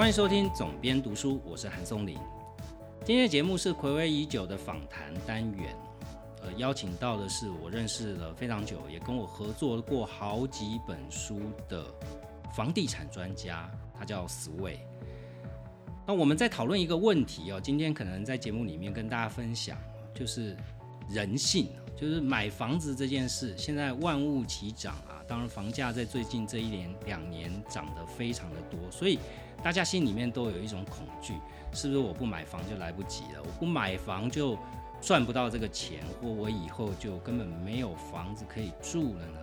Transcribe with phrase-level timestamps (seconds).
[0.00, 2.16] 欢迎收听总编读书，我是韩松林。
[3.04, 5.76] 今天的节目是暌违已久的访谈单元，
[6.40, 11.84] 呃，邀请到的是我认识了非常久，也跟我合作过好几本书的
[12.56, 14.78] 房地产专家，他叫 Sway。
[16.06, 19.76] 那我们在讨论一个问题哦，今天可能在节目里面跟大家分享，
[20.14, 20.56] 就是
[21.10, 29.18] 人性，就是买房子这件事，现在万物齐涨啊，当然房价在最近这一年两年涨得非常的多，所以。
[29.62, 31.34] 大家心里面都有一种恐惧，
[31.72, 33.42] 是不是我不买房就来不及了？
[33.42, 34.58] 我不买房就
[35.00, 39.40] 赚不到这个钱，或我以后就根本没有房子可以住了呢？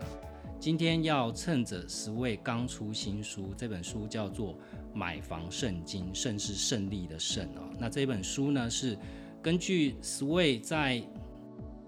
[0.60, 4.54] 今天要趁着十位刚出新书，这本书叫做
[4.92, 7.70] 《买房圣经》，胜是胜利的胜哦。
[7.78, 8.98] 那这本书呢，是
[9.40, 11.00] 根据十位在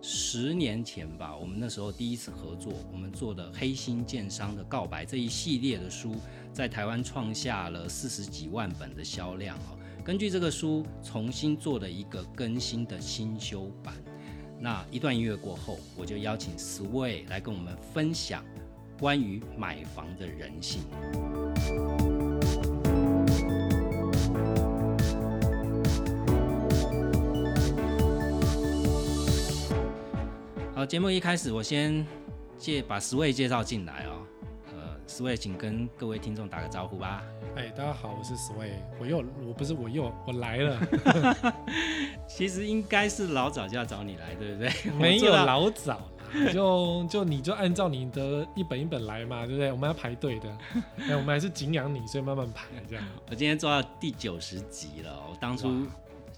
[0.02, 6.16] 十年前吧，我们那时候第一次合作，我们做的黑心建商的告白这一系列的书，
[6.54, 9.78] 在台湾创下了四十几万本的销量哦。
[10.04, 13.94] 根据这个书重新做了一个更新的新修版。
[14.62, 18.44] 那一段音乐过后，我就邀请 Sway 来跟我们分享
[19.00, 20.82] 关于买房的人性。
[30.76, 32.06] 好，节目一开始，我先
[32.58, 34.26] 介把十位介绍进来哦。
[35.10, 37.24] 呃，十位，请跟各位听众打个招呼吧。
[37.56, 40.80] 哎，大家好，我是十位，我又我不是我又我来了。
[42.30, 44.72] 其实应该是老早就要找你来，对不对？
[44.94, 46.00] 没有老早，
[46.54, 49.72] 就就你就按照你的一本一本来嘛，对不对？
[49.72, 50.58] 我们要排队的，
[50.98, 53.04] 哎，我们还是敬仰你，所以慢慢排这样。
[53.32, 55.88] 我今天做到第九十集了，我当初。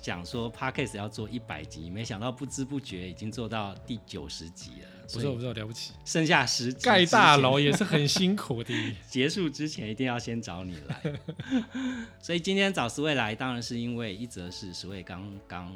[0.02, 4.88] 想说 podcast 要做一百集，没想到不知不觉已经做到第九十集了。
[5.14, 5.92] 不错不错，了不起。
[6.06, 8.74] 剩下十盖大楼也是很 辛苦的。
[9.10, 11.14] 结束之前一定要先找你来。
[12.22, 15.74] 所以今天找十位来，当然是因为一则是十位刚刚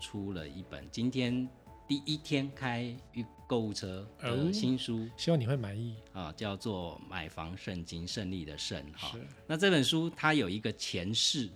[0.00, 1.48] 出了一本，今天
[1.86, 2.82] 第一天开
[3.12, 9.12] 预购物车的新书，希望你会满意啊，叫做《买房圣经》，胜利的胜哈。
[9.46, 11.48] 那这本书它有一个前世。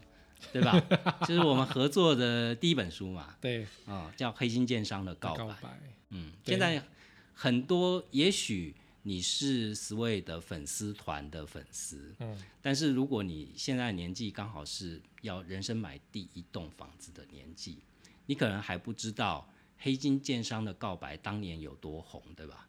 [0.52, 0.72] 对吧？
[1.24, 3.36] 就是我们合作的第一本书嘛。
[3.40, 5.44] 对，啊，叫《黑心建商的告白》。
[6.10, 6.82] 嗯，现在
[7.42, 8.72] 很多，也许
[9.02, 17.78] 你是 Sway 的粉丝团的粉丝，嗯，但是如果你现在年纪刚好是要人生买第一栋房子的年纪，
[18.26, 19.44] 你可能还不知道
[19.82, 22.68] 《黑金建商的告白》当年有多红，对吧？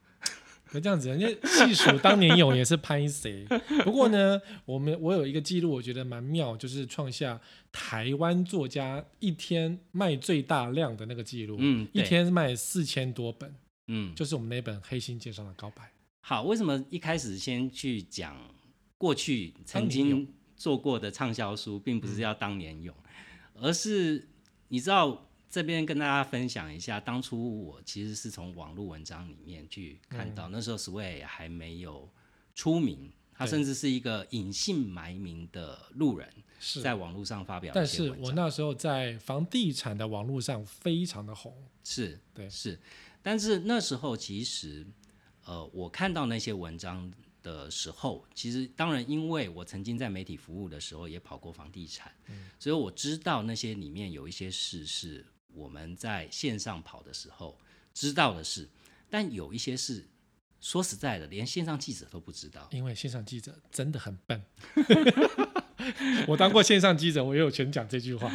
[0.72, 3.46] 那这样子，人家细数当年有也是拍谁？
[3.86, 7.40] 不过呢，我们我有一个记录，我觉得蛮妙，就是创下
[7.72, 11.58] 台湾作家一天卖最大量的那个记录。
[11.60, 13.54] 嗯，一天卖四千多本。
[13.88, 15.84] 嗯，就是我们那本《黑心介绍的告白》。
[16.22, 18.38] 好，为什么一开始先去讲
[18.98, 22.96] 过去曾经做过的畅销书，并不是要当年用，
[23.56, 24.28] 而是
[24.68, 25.30] 你知道。
[25.54, 32.10] 这边跟大家分享一下，当初我其实是从网络文章里面去看到，那时候 Sway 还没有
[32.56, 36.28] 出名，他甚至是一个隐姓埋名的路人，
[36.82, 37.72] 在网络上发表。
[37.76, 42.50] 但是我那时候在房地产的网络上非常的红，是对。
[42.50, 42.80] 是，
[43.24, 44.86] 但是那时候其实
[45.46, 47.12] 呃，我看到那些文章
[47.42, 52.12] 的时候，其实当然因为我曾经在媒体服务的时候也跑过房地产，
[52.60, 55.26] 所以我知道那些里面有一些事是。
[55.56, 57.56] 我们在线上跑的时候
[57.94, 58.68] 知道的事，
[59.08, 60.10] 但有一些事
[60.60, 64.44] 说实在的，连线上记者都不知道，因为线上记者真的很笨。
[66.28, 68.32] 我当过线上记者，我也有权讲这句话。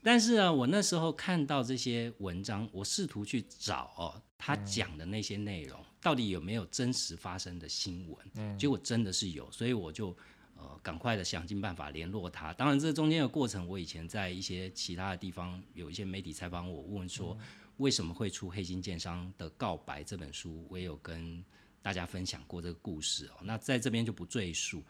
[0.00, 8.26] 但是呢，我那时候看到这些文章，我试图去找哦，他讲的那些内容到底有没有真实发生的新闻？
[8.34, 10.16] 嗯，结果真的是有，所以我就。
[10.62, 12.52] 呃，赶快的想尽办法联络他。
[12.52, 17.34] 当然，这中间的过程，我以前在一些其他的地方有一些媒体采访我，问说
[17.78, 21.42] 为什么会出《黑心建商的告白》这本书，我也有跟
[21.80, 23.40] 大家分享过这个故事哦。
[23.40, 24.82] 那在这边就不赘述。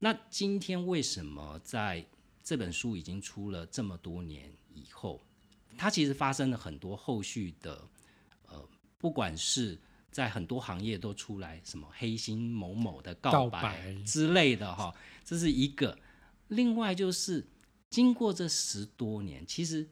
[0.00, 2.04] 那今天为什么在
[2.42, 5.22] 这本书已经出了这么多年以后，
[5.78, 7.88] 它其实发生了很多后续的呃，
[9.02, 9.78] 不管是。
[10.12, 14.94] 在很多行业都出来什么黑心某某的告白之类的哈，
[15.24, 15.98] 这是一个。
[16.48, 17.42] 另外就是
[17.88, 19.88] 经过这十多年，其实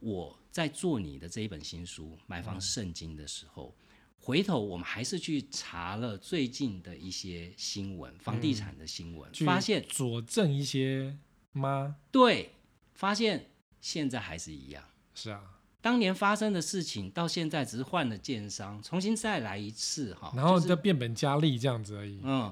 [0.00, 3.74] 我在做你的这一本新书《买房圣经》的时候，
[4.20, 11.16] 回头我们还是去查了最近的一些新闻，房地产的新闻，发现佐证一些
[11.52, 11.96] 吗？
[12.12, 12.52] 对，
[12.92, 13.48] 发现
[13.80, 14.84] 现在还是一样。
[15.14, 15.42] 是啊。
[15.84, 22.18] 当年发生的事情，到现在只是换了建商，重新再来一次哈，然后就变本加厉这样子而已。
[22.22, 22.50] 嗯，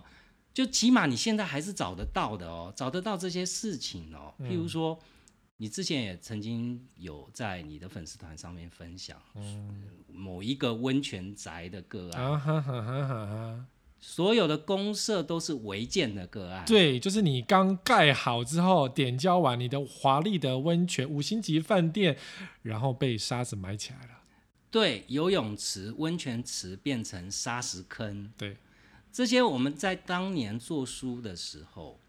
[0.52, 4.34] 就起码你现在还是找得到的哦，找得到这些事情哦。
[4.40, 4.99] 譬如说，
[5.56, 9.19] 你之前也曾经有在你的粉丝团上面分享，
[10.08, 13.67] 某一个温泉宅的个案，啊哈哈哈哈哈。
[14.04, 16.64] 所有的公社都是违建的个案。
[16.66, 22.19] 对，就是你刚盖好之后，点交完你的华丽的温泉五星级饭店，
[22.62, 24.19] 然后被沙子埋起来了。
[24.72, 28.32] 对，游泳池、温泉池变成沙石坑。
[28.37, 28.56] 对，
[29.12, 32.00] 这些我们在当年做书的时候，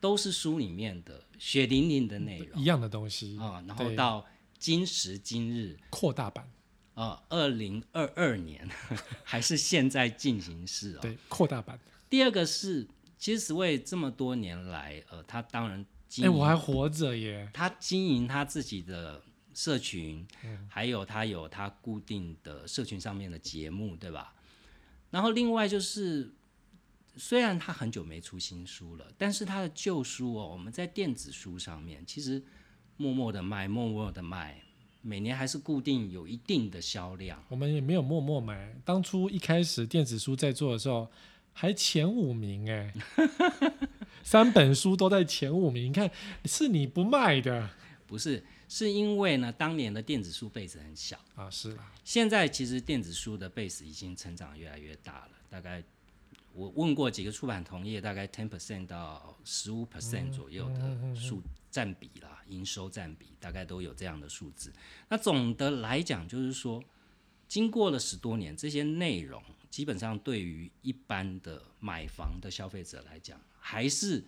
[0.00, 3.62] 都是书里面的血淋淋的内容一样的东西啊。
[3.68, 4.26] 然后到
[4.58, 6.48] 今时今日扩大版，
[6.96, 8.66] 啊，二零二二年
[9.22, 10.98] 还是现在进行式哦。
[11.02, 11.78] 对，扩大版。
[12.08, 12.88] 第二个是，
[13.18, 17.50] 其实 Sway 这么多年来，呃，他当然经哎，营，我还活着耶。
[17.52, 19.22] 他经营他自己的
[19.52, 24.32] 社群，嗯还有他有他固定的社群上面的节目，对吧？
[25.10, 26.32] 然后另外就是，
[27.16, 32.42] 虽然他很久没出新书了，但是他的旧书哦，我们在电子书上面其实
[32.96, 34.62] 默默的卖，默默的卖，
[35.06, 37.40] 每年还是固定有一定的销量。
[37.48, 41.08] 我们也没有默默买，当初一开始电子书在做的时候，
[41.52, 42.92] 还前五名哎，
[44.24, 45.84] 三本书都在前五名。
[45.90, 46.10] 你看，
[46.44, 47.70] 是你不卖的
[48.08, 51.48] 不是，是因为呢，当年的电子书 base 很小，啊？
[51.48, 55.80] 是啦，现在其实电子书的 base 已经成长越来越大了，大概
[56.52, 61.40] 我问过几个出版同业，大概 ten percent 到十五 percent 左右的数
[61.76, 64.72] 占比啦，营收占比大概都有这样的数字。
[65.10, 66.82] 那总的来讲，就是说，
[67.46, 74.24] 经过了十多年，这些内容基本上对于一般的买房的消费者来讲，还是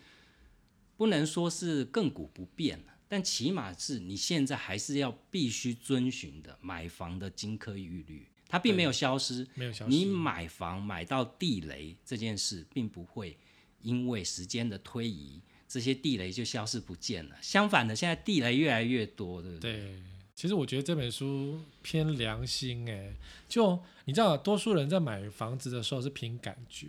[0.98, 2.92] 不能说是亘古不变了。
[3.08, 9.48] 但起码是你现在还是要必须遵循的买房的金科玉律，它并没有消失。
[9.54, 9.90] 没有消失。
[9.90, 13.38] 你买房买到地雷这件事，并不会
[13.80, 17.36] 因为时间的推移，这些地雷就消失不见了。
[17.42, 19.72] 相反的，现在地雷越来越多，对不对？
[19.74, 20.02] 对，
[20.34, 23.14] 其实我觉得这本书偏良心哎，
[23.46, 26.88] 就你知道，多数人在买房子的时候是凭感觉。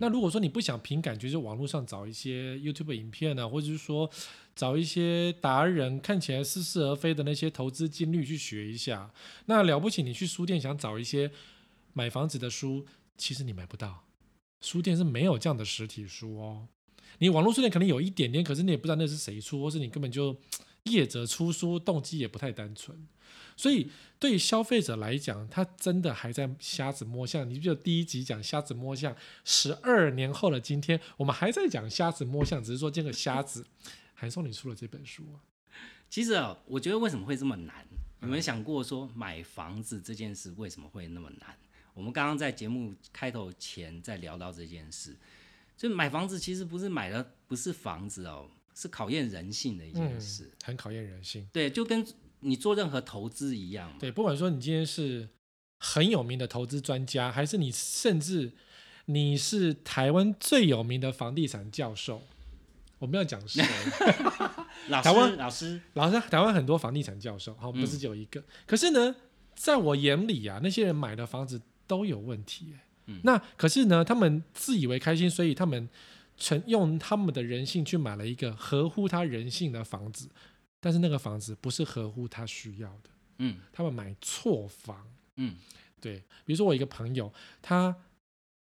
[0.00, 4.10] 那如果说你不想凭感觉，就网络上找一些 YouTube 影片啊，或者是说
[4.56, 9.12] 找一些达人，看起来似是而非的那些投资金律去学一下。
[9.44, 11.30] 那了不起，你去书店想找一些
[11.92, 12.84] 买房子的书，
[13.16, 14.08] 其实你买不到，
[14.60, 16.66] 书店是没有这样的实体书哦。
[17.18, 20.36] 你网络书店可能有一点点，可是你也不知道那是谁出，或是你根本就
[20.84, 23.06] 业者出书动机也不太单纯。
[23.56, 27.48] 所以对于消费者来讲，他真的还在瞎子摸象。
[27.48, 33.66] 你记得第一集讲瞎子摸象，十二年后的今天，我们还在讲瞎子摸象，只是说这个瞎子，
[34.12, 35.40] 还送你出了这本书啊，
[36.10, 37.86] 其实啊，我觉得为什么会这么难？
[38.20, 41.56] 有没有想过说买房子这件事为什么会那么难？
[41.94, 45.16] 我们刚刚在节目开头前在聊到这件事，
[45.76, 50.50] 就买房子其实不是买的不是房子哦，是考验人性的一件事。
[50.64, 51.46] 很考验人性。
[51.52, 52.06] 对，就跟
[52.40, 53.96] 你做任何投资一样嘛。
[53.98, 55.28] 对，不管说你今天是
[55.78, 58.52] 很有名的投资专家，还是你甚至
[59.04, 62.22] 你是台湾最有名的房地产教授，
[62.98, 63.62] 我们要讲谁？
[64.88, 68.42] 老师，老师，老师，台湾很多房地产教授，好，不是只有一个。
[68.66, 69.14] 可是呢，
[69.54, 72.80] 在我眼里啊，那些人买的房子都有问题、欸。
[73.22, 75.88] 那可是呢，他们自以为开心，所以他们
[76.36, 80.28] 成用他们的人性去买了一个合乎他人性的房子，
[80.80, 83.58] 但是那个房子不是合乎他需要的，嗯。
[83.72, 85.06] 他们买错房。
[85.36, 85.56] 嗯。
[86.00, 87.32] 对，比如说我一个朋友，
[87.62, 87.96] 他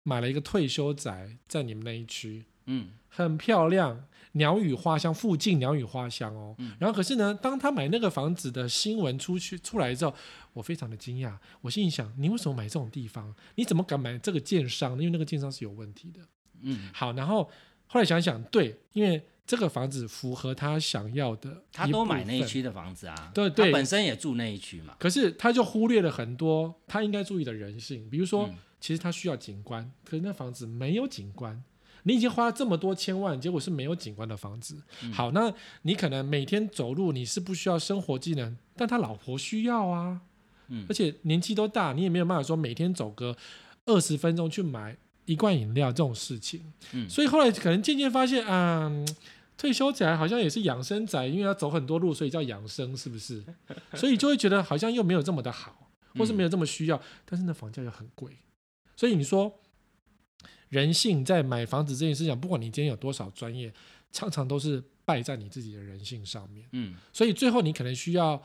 [0.03, 6.55] 买了一个退休宅在你们那一区，嗯很漂亮，鸟语花香，附近鸟语花香哦。
[6.59, 10.15] 嗯然后可是呢，当他买那个房子的新闻出去出来之后，
[10.53, 11.37] 我非常的惊讶。
[11.61, 13.35] 我心里想，你为什么买这种地方？
[13.57, 14.93] 你怎么敢买这个建商？
[14.93, 16.21] 因为那个建商是有问题的。
[16.61, 17.51] 嗯，好，然后
[17.87, 22.45] 后来想想，对，因为这个房子符合他想要的，他都买那一。
[22.45, 24.95] 区的房子啊，对对他本身也住那一区嘛。
[24.99, 31.61] 可是他就忽略了很多他应该注意的人性，比如说，嗯其实他需要景观，可是那房子没有景观。
[32.05, 34.83] 你已经花了这么多千万，结果是没有景观的房子。
[35.03, 35.53] 嗯好，那
[35.83, 40.21] 你可能每天走路你是不需要生活技能，但他老婆需要啊。
[40.69, 43.37] 嗯而且年纪都大，你也没有办法说每天走个
[43.87, 46.73] 二十分钟去买一罐饮料这种事情。
[46.93, 48.87] 嗯所以后来可能渐渐发现啊。
[48.89, 49.07] 嗯
[49.59, 53.43] 退休宅好像也是养生宅，因为要走很多路，所以叫养生，是不是？
[53.95, 58.37] 所以就会觉得好像又没有这么的好，或是没有这么需要，但是呢，房价又很贵。
[58.95, 59.53] 所以你说
[60.69, 63.73] 人性在买房子这件事情上，不管你今天有多少专业，
[64.13, 66.67] 常常都是败在你自己的人性上面。
[66.73, 68.43] 嗯所以最后你可能需要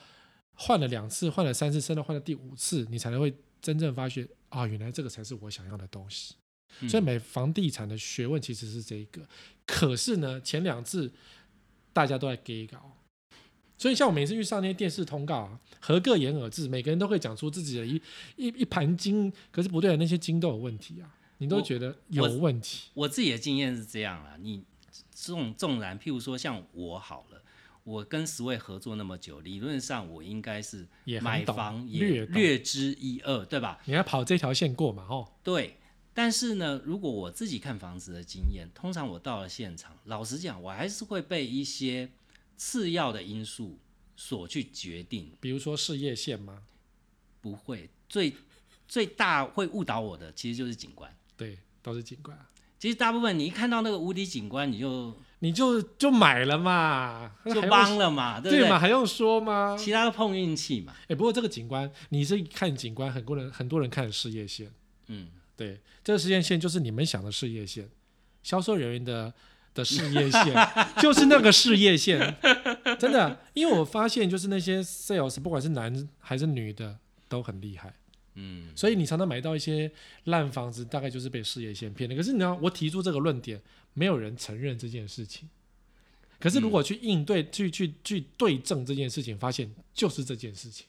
[0.54, 6.36] 换了两次，换了三次，甚至换了第五次，你才能会真正发现啊，原来这个才是我想要的东西。
[6.88, 9.22] 所以买房地产的学问其实是这一个。
[9.66, 11.12] 可是呢，前两次
[11.92, 12.98] 大家都在给稿，
[13.78, 18.02] 所以像我每次去上那些电视通告啊，合个言而至，每个人都会讲出自己的一
[18.38, 22.90] 一一盘金，可是不对，那些金都有问题啊，你都觉得有问题。
[22.94, 24.64] 我自己的经验是这样啦，你
[25.12, 27.42] 纵纵然譬如说像我好了，
[27.84, 30.88] 我跟十位合作那么久，理论上我应该是
[31.22, 33.80] 买房也略略知一二，对吧？
[33.86, 35.06] 你要跑这条线过嘛？
[35.10, 35.78] 哦，对。
[36.16, 42.08] 但是呢，如果我自己看房子的经验，通常我到了现场，老实讲，我还是会被一些
[42.56, 43.80] 次要的因素
[44.16, 46.62] 所去决定，比如说事业线吗，
[47.42, 48.32] 不会最
[48.88, 51.12] 最大会误导我的，其实就是景观。
[51.44, 52.38] 对，都是景观，
[52.80, 58.60] 其实大部分你一看到那个无敌景观，你就你就就买了嘛， 就帮了嘛，对不对？
[58.62, 59.76] 对嘛，还用说吗？
[59.78, 60.94] 其他的碰运气嘛。
[61.10, 64.72] 哎、不过这个景观，你是看景观，很多人很多人看事业线，
[65.08, 67.90] 嗯，对，这个事业线就是你们想的事业线，
[68.42, 69.34] 销售人员的
[69.74, 70.70] 的事业线
[71.02, 72.38] 就是那个事业线，
[72.98, 76.98] 真的，因为我发现就是那些 sales，不管是男还是女的，
[77.28, 77.94] 都很厉害。
[78.36, 79.92] 嗯，所以你常常买到一些
[80.26, 82.16] 烂房子，大概就是被事业线骗的。
[82.16, 83.62] 可是你要我提出这个论点，
[83.94, 85.50] 没有人承认这件事情。
[86.40, 90.86] 可是如果去应对、去去去对证这件事情，发现就是这件事情，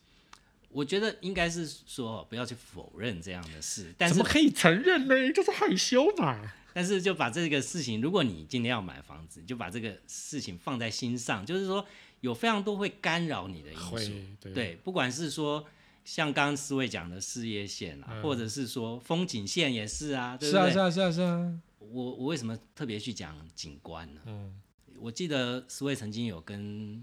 [0.71, 5.33] 我觉得应该是说不要去否认这样的事，但是怎么可以承认呢？
[5.33, 6.53] 就是害羞嘛。
[6.73, 11.87] 但是就把这个事情，如果你今天要买房子，就把这个事情放在心上，就是说
[12.21, 15.65] 有非常多会干扰你的因素，对对，不管是说
[16.05, 20.73] 像刚刚思维讲的事业线啊，嗯或者是说风景线也是啊，对是啊，不对？
[20.73, 21.61] 是啊，是啊，是啊。
[21.79, 24.21] 我我为什么特别去讲景观呢？
[24.27, 24.55] 嗯，
[24.99, 27.03] 我记得思维曾经有跟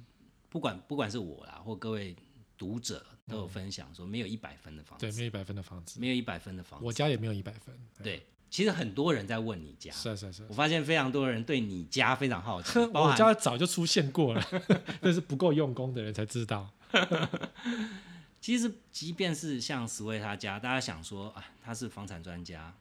[0.49, 2.15] 不管不管是我啦，或各位
[2.57, 6.85] 读者都有分享说，没有一百分的房子，对，没有一百分的房子，没有一百分的房子。
[6.85, 7.73] 我家也没有一百分。
[8.03, 10.47] 对，其实很多人在问你家，是啊，是啊，是啊。
[10.49, 14.43] 我发现非常多人对你家非常好奇， 我家早就出现过了，
[15.01, 16.69] 但是不够用功的人才知道。
[18.41, 22.73] 其实即便是像史威他家，大家想说啊，他是房产专家，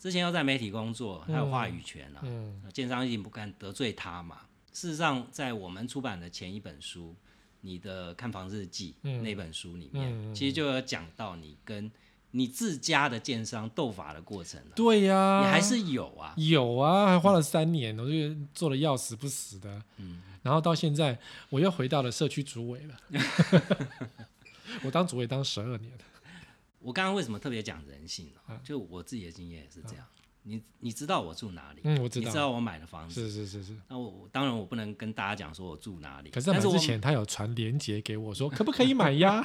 [0.00, 4.40] 之前又在媒体工作，他有话语权啊，嗯，建商一定不敢得罪他嘛。
[4.72, 7.10] 事实上，在我们出版的前一本书
[7.60, 11.90] 《你的看房日记》嗯那本书里面，其实就有讲到你跟
[12.32, 16.34] 你自家的建商斗法的过程、啊，对呀、你还是有啊。
[16.36, 19.80] 有啊，还花了三年，我就做的要死不死的。
[19.98, 22.96] 嗯，然后到现在，我又回到了社区主委了。
[24.82, 25.92] 我当主委当十二年，
[26.80, 30.06] 我刚刚为什么特别讲人性呢、啊就我自己的经验也是这样。
[30.48, 31.80] 你你知道我住哪里？
[31.82, 33.20] 嗯，我知道，你知道我买的房子。
[33.28, 33.76] 是是是是。
[33.88, 39.42] 那我我当然我不能跟大家讲说我住哪里，可是在但是我买之前，他有传链接给我说， 可不可以买呀？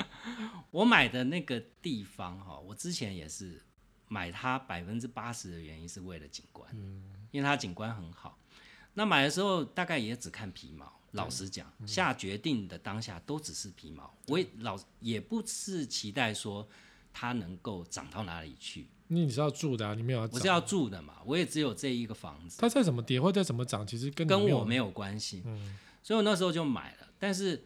[0.70, 3.62] 我买的那个地方哈，我之前也是
[4.08, 8.38] 买它百分之八十的原因是为了景观，嗯因为它景观很好。
[8.92, 14.14] 那买的时候大概也只看皮毛，老实讲，嗯下决定的当下都只是皮毛。
[14.28, 16.68] 我也老也不是期待说
[17.12, 25.42] 它能够涨到哪里去，你是要住的、啊，你没有要我是要住的嘛，我也只有这一个房子，它再怎么跌或再怎么涨，其实跟跟我没有关系。
[25.46, 27.08] 嗯所以我那时候就买了。
[27.18, 27.64] 但是，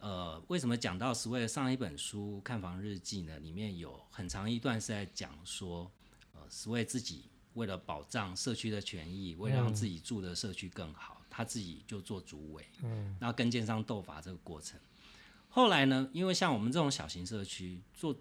[0.00, 3.38] 呃，为什么讲到十位上一本书《看房日记》呢？
[3.38, 5.88] 里面有很长一段是在讲说，
[6.34, 14.80] 呃，十位自己为了保障社区的权益，为了让自己住的社区更好，他自己就做主委，嗯，然后跟建商斗法这个过程。
[15.50, 18.16] 后来呢，因为像我们这种小型社区，做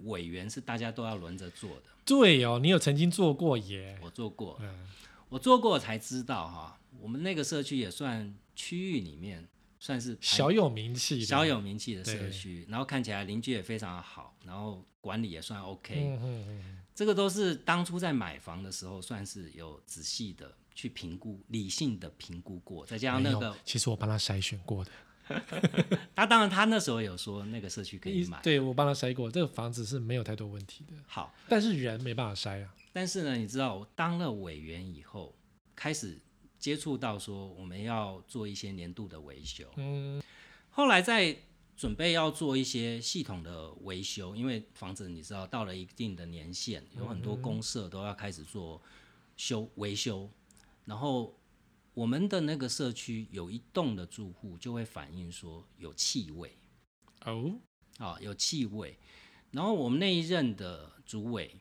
[0.00, 3.98] 委员是大家都要轮着做的，对哦，你有曾经做过耶？
[4.02, 4.86] 我做过，嗯
[5.30, 9.48] 我做过才知道哈，我们那个社区也算区域里面
[9.78, 24.90] 算是小有名气，小有名气的社对区，然后看起来邻居也非常好，然后管理也算 OK，、嗯嗯嗯，这个都是当初在买房的时候算是有仔细的去评估、理性的评估过，再加上那个其实我帮他筛选过的，
[26.14, 32.74] 他 当然他那时候有说那个社区可以买，对我帮他筛过，这个房子是没有太多问题的，好，但是人没办法筛啊。
[32.92, 35.36] 但是呢，你知道我当了委员以后，
[35.76, 36.18] 开始
[36.58, 40.22] 接触到说我们要做一些年度的维修，嗯。
[40.70, 41.36] 后来在
[41.76, 48.80] 准备要做一些系统的维修，因为房子你知道到了一定的年限，有很多公社都要开始做
[49.36, 50.30] 修维修，
[50.90, 51.38] 然后
[51.94, 56.58] 我们的那个社区有一栋的住户就会反映说有气味
[57.24, 57.54] 哦，
[57.98, 58.98] 啊，有气味，
[59.52, 61.56] 然后我们那一任的主委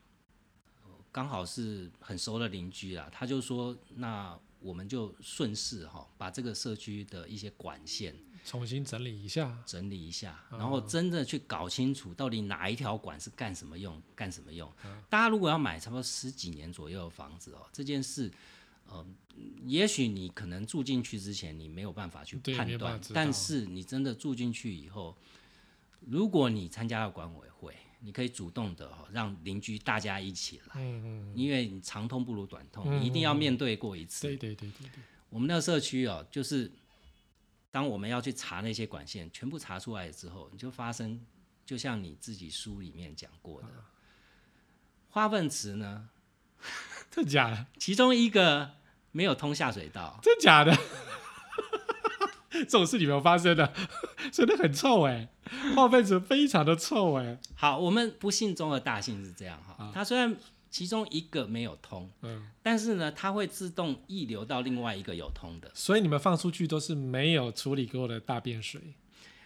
[0.81, 14.67] 呃刚好是很熟的邻居啊，他就说那我们就顺势哈、把这个社区的一些管线重新整理一下，整理一下，然后真的去搞清楚到底哪一条管是干什么用，干什么用。
[15.07, 18.31] 大家如果要买差不多十几年左右的房子哦，这件事，
[18.89, 19.05] 呃，
[19.65, 25.15] 也许你可能住进去之前你没有办法去判断但是你真的住进去以后，
[26.01, 34.21] 如果你参加了管委会，你可以主动的哦、让邻居大家一起来，嗯嗯，因为你长痛不如短痛，嗯你一定要面对过一次。
[34.27, 36.71] 对对对对对，我们那个社区哦，就是
[37.71, 41.19] 当我们要去查那些管线，全部查出来之后，你就发生，
[41.65, 43.67] 就像你自己书里面讲过的，
[45.09, 46.09] 化粪池呢，
[47.11, 47.67] 真的假的？
[47.77, 48.75] 其中一个
[49.11, 50.75] 没有通下水道，真假的？
[52.51, 53.73] 这种事你没有发生的，
[54.31, 55.29] 真的很臭哎、
[55.75, 60.35] 化粪池非常的臭哎、好，我们不幸中的大幸是这样哈，它虽然
[60.69, 68.95] 其中一个没有通，嗯，但是呢，它会自动溢流到另外一个有通的，所以你们放出去都是没有处理过的大便水，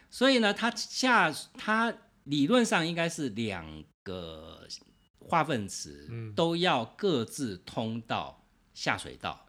[0.10, 1.93] 所以呢，它下它
[2.24, 4.65] 理论上应该是两个
[5.20, 6.34] 化粪池嗯。
[6.34, 8.43] 都要各自通到
[8.74, 9.46] 下水道，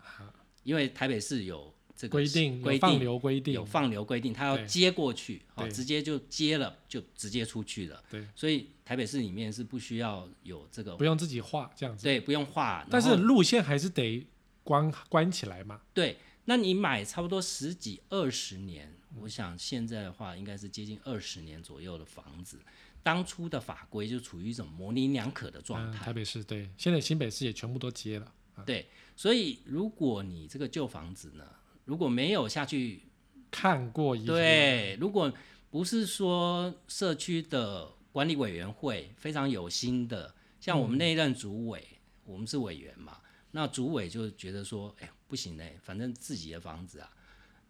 [0.64, 12.02] 因为台北市有这个规定放定流规定有，放流规定，它要接过去，哦，直接就接了就直接出去了，对，所以台北市里面是不需要有这个不用自己画这样子。
[12.02, 14.26] 对，不用画，但是路线还是得
[14.64, 15.80] 关关起来嘛。
[15.92, 16.16] 对，
[16.47, 22.59] 那你买差不多十几二十年，我想现在的话应该是接近二十年左右的房子，
[23.04, 26.06] 当初的法规就处于一种模棱两可的状嗯，态。
[26.06, 28.33] 台北市对，现在新北市也全部都接了。
[28.64, 31.44] 对，所以如果你这个旧房子呢，
[31.85, 33.02] 如果没有下去，
[33.50, 35.33] 看过一遍，对，如果
[35.71, 41.87] 不是说社区的管理委员会非常有心的，像我们那一任主委，
[42.25, 43.18] 我们是委员嘛，
[43.52, 47.09] 那主委就觉得说，哎，不行嘞，反正自己的房子啊，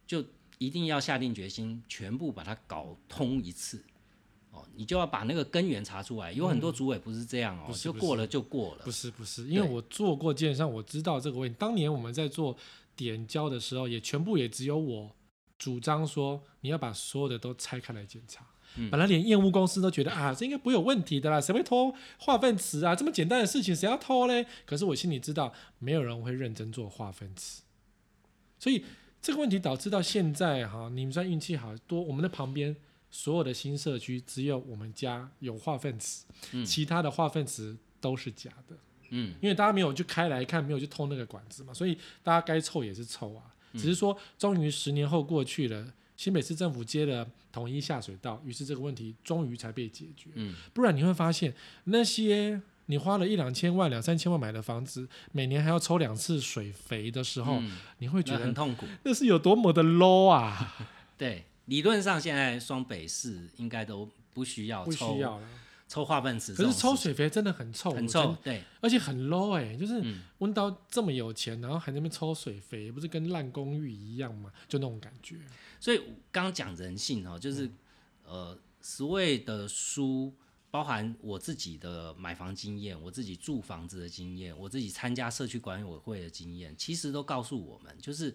[0.07, 0.25] 就
[0.59, 3.85] 一定要下定决心，全部把它搞通一次。
[4.55, 6.33] 哦，你就要把那个根源查出来。
[6.33, 8.91] 有很多主委不是这样哦，不是不就过了就过了不。
[8.91, 11.57] 是不是，因为我做过建商，我知道这个问题。
[11.59, 12.57] 当年我们在做
[12.95, 15.11] 点交的时候，也全部也只有我
[15.59, 18.47] 主张说，你要把所有的都拆开来检查。
[18.77, 22.93] 嗯本来连验屋公司都觉得啊，这应该不会有问题的啦，谁会偷化粪池啊？
[22.97, 24.45] 这么简单的事情，谁要偷嘞？
[24.67, 27.63] 可是我心里知道，没有人会认真做化粪池，
[28.59, 28.85] 所以
[29.23, 32.75] 这个问题导致到现在哈，你们算运气好，多我们的旁边
[33.15, 38.77] 所有的新社区只有我们家有化粪池，嗯其他的化粪池都是假的。
[39.11, 43.45] 嗯，因为大家没有去开来看，没有去偷那个管子嘛，所以大家该臭也是臭啊。
[43.73, 50.31] 嗯只是说，终于十年后过去了，新北市政府接了统一下水道，于是这个问题终于才被解决。
[50.35, 58.87] 嗯，不然你会发现，那些你花了一两千万、两三千万买的房子，每年还要抽两次水肥的时候，嗯你会觉得很痛苦。
[59.05, 60.77] 那是有多么的 low 啊！
[61.17, 65.49] 对，理论上现在双北市应该都不需要不抽需要了。
[65.87, 74.51] 抽化粪池这可是事，抽水肥真的很臭，很我真臭，对，而且很 low 哎、就是嗯温刀这么有钱，然后还在那边抽水肥，不是跟烂公寓一样吗？
[74.67, 75.37] 就那种感觉。
[75.79, 75.99] 所以
[76.33, 77.71] 刚刚讲人性哦，就是、
[78.25, 80.35] 呃，所谓的书
[80.71, 88.35] 包含我自己的买房经验，我自己住房子的经验，我自己参加社区管委会的经验，其实都告诉我们，就是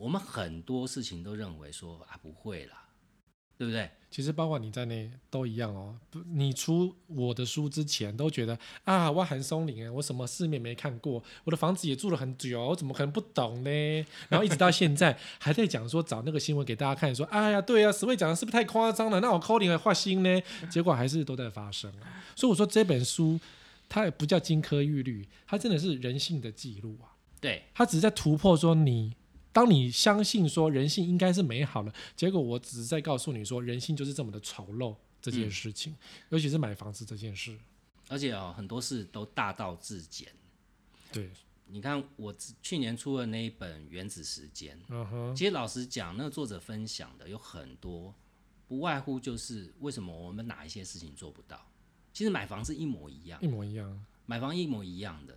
[0.00, 2.88] 我们很多事情都认为说啊不会啦，
[3.58, 3.90] 对不对？
[4.10, 5.94] 其实包括你在内都一样哦。
[6.08, 14.06] 不你出我的书之前都觉得啊，我韩松林哎，我什么世面没看过，我的房子也住了很久，我怎么可能不懂呢？
[14.30, 19.20] 然后一直到现在还在讲说找那个新闻给大家看，说哎呀，对呀、史卫讲的是不是太夸张了？
[19.20, 20.42] 那我扣零还画心呢？
[20.70, 22.24] 结果还是都在发生啊。
[22.34, 23.38] 所以我说这本书
[23.86, 27.12] 它也不叫金科玉律，它真的是人性的记录啊。
[27.38, 29.14] 对，它只是在突破说你，
[29.52, 35.96] 当你相信说人性应该是美好的，结果我只是在告诉你说人性就是这么的丑陋这件事情，
[36.28, 37.58] 尤其是买房子这件事。
[38.08, 40.28] 而且哦，很多事都大道至简。
[41.12, 41.30] 对，
[41.66, 44.78] 你看我去年出的那一本《原子时间》，
[45.34, 48.14] 其实老实讲，那个作者分享的有很多，
[48.66, 51.64] 不外乎就是为什么我们哪一些事情做不到。
[52.12, 54.04] 其实买房是一模一样，一模一样。
[54.26, 55.36] 买房一模一样的。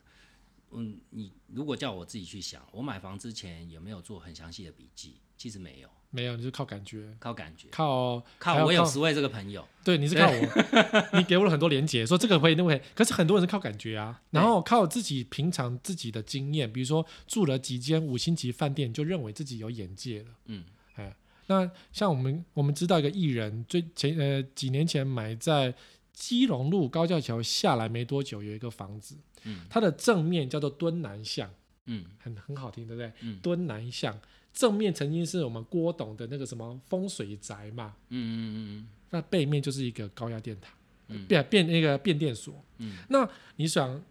[0.75, 5.15] 嗯，你如果叫我自己去想，我买房之前有没有做很详细的笔记？
[5.36, 10.38] 其实没有，没有，你是靠感觉，靠感觉，靠靠靠我有十位这个朋友，对，你是靠我，
[11.17, 12.81] 你给我了很多连接，说这个可以，那个可以。
[12.95, 20.29] 可是很多人是靠感觉啊，然后靠自己平常自己的经验，比如说住了几间五星级饭店，就认为自己有眼界了。
[20.45, 20.63] 嗯，
[20.95, 21.13] 哎，
[21.47, 25.73] 那像我们我们知道一个艺人，最前呃几年前买在
[26.13, 31.49] 基隆路高架桥下来没多久，有一个房子，嗯，它的正面叫做敦南巷，
[31.86, 32.06] 嗯。
[32.19, 33.12] 很很好听，对不对？
[33.21, 33.39] 嗯。
[33.41, 34.17] 敦南巷
[34.53, 38.88] 正面曾经是我们郭董的那个什么风水宅嘛，嗯嗯。
[39.10, 40.73] 那背面就是一个高压电塔，
[41.08, 41.25] 嗯。
[41.27, 42.63] 变变那个变电所。
[42.77, 42.97] 嗯。
[43.10, 44.01] 那你想，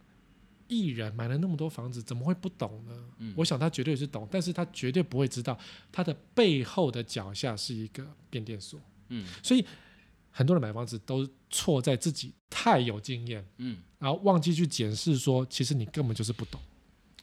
[0.69, 3.05] 艺人买了那么多房子，怎么会不懂呢？
[3.19, 3.35] 嗯。
[3.37, 5.59] 我想他绝对是懂，但是他绝对不会知道
[5.91, 8.81] 他的背后的脚下是一个变电所。
[9.09, 9.27] 嗯。
[9.43, 9.65] 所以
[10.33, 16.61] 很多人买房子都错在自己太有经验，嗯，然后忘记去检视说，其实你根本就是不懂。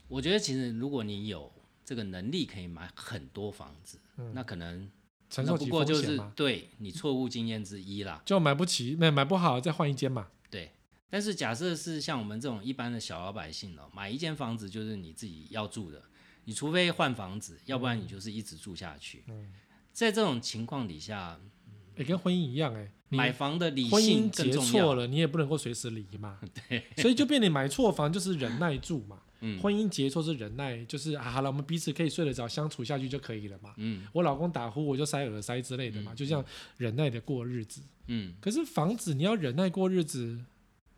[0.08, 1.52] 我觉得其实如果你有
[1.84, 4.00] 这个能力可以买很多房子，
[4.34, 4.90] 那可能
[5.30, 8.22] 承受不过就是对你错误经验之一啦。
[8.26, 10.28] 就买不起，买买不好再换一间嘛。
[10.50, 10.72] 对，
[11.10, 16.04] 但是假设是像我们这种一般的小老百姓哦，买一间房子就是你自己要住的，
[16.46, 19.24] 你除非换房子，要不然你就是一直住下去。
[19.28, 19.52] 嗯
[19.92, 21.38] 在这种情况底下，
[21.98, 24.52] 也跟婚姻一样、哎，你买房的理婚性姻结。
[24.52, 26.40] 错了，你也不能够随时离嘛。
[26.68, 29.20] 对，所以就变你买错房就是忍耐住嘛。
[29.42, 33.74] 嗯婚姻结错是忍耐，就是啊，好了，我们彼此可以睡得着，相处下去就可以了嘛。
[33.78, 36.44] 嗯我老公打呼，我就塞耳塞之类的嘛，就这样
[36.76, 37.82] 忍耐的过日子。
[38.08, 40.44] 嗯，可是房子你要忍耐过日子，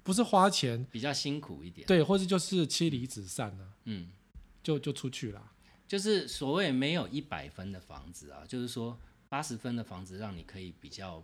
[0.02, 1.86] 不是花钱，比较辛苦一点。
[1.86, 4.10] 对，或者就是妻离子散啊，嗯，
[4.64, 5.52] 就就出去了。
[5.88, 8.98] 就是所谓没有一百分的房子啊，就是说
[9.30, 11.24] 八十分的房子让你可以比较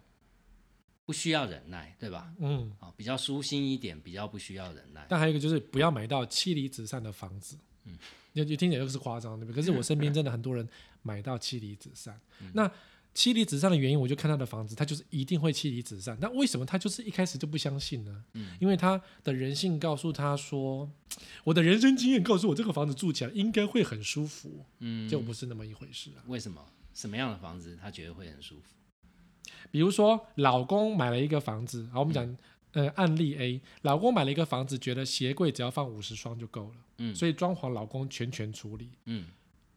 [1.07, 2.33] 不需要忍耐，对吧？
[2.37, 5.05] 嗯，啊，比较舒心一点，比较不需要忍耐。
[5.07, 7.57] 但还有一个就是不要买到妻离子散的房子。
[7.85, 7.97] 嗯，
[8.33, 9.55] 就就听起来又是夸张，对不对？
[9.55, 10.67] 可是我身边 真的很多人
[11.03, 12.19] 买到妻离子散。
[12.51, 12.69] 那
[13.13, 16.17] 妻离子散的原因，我就看他的房子，他就是一定会妻离子散。
[16.19, 18.25] 那为什么他就是一开始就不相信呢？
[18.33, 20.91] 嗯，因为他的人性告诉他说，
[21.45, 26.21] 我的人生经验告诉我，这个房子住起来应该会很舒服，嗯，就不是那么一回事啊。
[26.27, 26.61] 为什么？
[26.93, 28.75] 什么样的房子他觉得会很舒服？
[29.71, 32.37] 比如说，老公买了一个房子，好，我们讲，
[32.71, 37.15] 呃，案例 A，老公买了一个房子，觉得鞋柜只要放五十双就够了，嗯。
[37.15, 39.25] 所以装潢老公全权处理，嗯。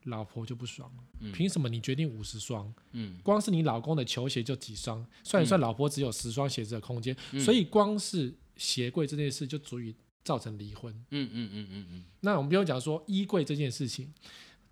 [0.04, 1.32] 老婆就不爽了，嗯。
[1.32, 2.72] 凭什么你决定五十双？
[2.92, 3.18] 嗯。
[3.22, 7.40] 光是你老公的球鞋就几双，算一算，老婆只有十双鞋子的空间，嗯。
[7.40, 10.92] 所以光是鞋柜这件事就足以造成离婚。
[11.10, 12.04] 嗯嗯嗯嗯嗯。
[12.20, 14.12] 那我们不用讲说衣柜这件事情，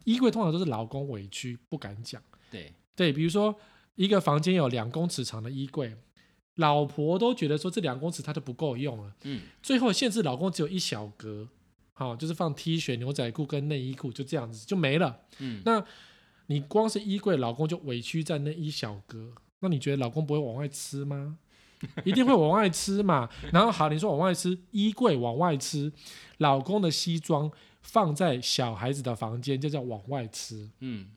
[0.05, 2.23] 衣柜通常都是老公委屈不敢讲。
[2.51, 3.55] 对，对，比如说
[3.99, 5.97] 一个房间有两公尺长的衣柜，
[6.55, 11.49] 老婆都觉得说这两公尺它都不够用了，嗯最后限制老公只有一小格，
[11.95, 15.23] 好、就是放 T 恤、牛仔裤跟内衣裤，就这样子就没了。
[15.41, 15.85] 嗯那
[16.47, 21.39] 你光是衣柜，老公就委屈在那一小格，那你觉得老公不会往外吃吗？
[22.05, 23.29] 一定会往外吃嘛。
[23.53, 25.93] 然后好，你说往外吃，衣柜往外吃，
[26.39, 27.51] 老公的西装
[27.83, 30.71] 放在小孩子的房间，就叫往外吃。
[30.79, 31.09] 嗯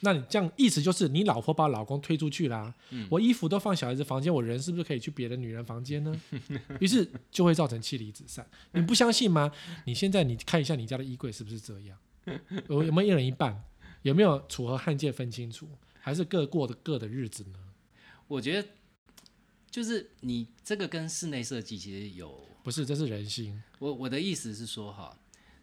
[0.00, 6.20] 那你这样意思就是你老婆把老公推出去啦，嗯我衣服都放小孩子房间，我人是不是可以去别的女人房间呢？
[6.80, 8.48] 于是就会造成妻离子散。
[8.72, 9.52] 你不相信吗？
[9.84, 11.98] 你现在你看一下你家的衣柜是不是这样？
[12.68, 13.62] 有有没有一人一半？
[14.02, 15.68] 有没有楚河汉界分清楚？
[16.00, 17.58] 还是各过的各的日子呢？
[18.26, 18.68] 我觉得
[19.70, 23.62] 就是你这个跟室内设计其实有，不是，这是人心。
[23.78, 25.14] 我我的意思是说哈，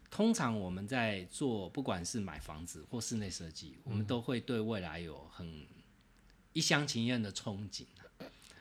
[0.09, 5.65] 通常我们在做不管是买房子或室内设计，我们都会对未来有很
[6.53, 7.85] 一厢情愿的憧憬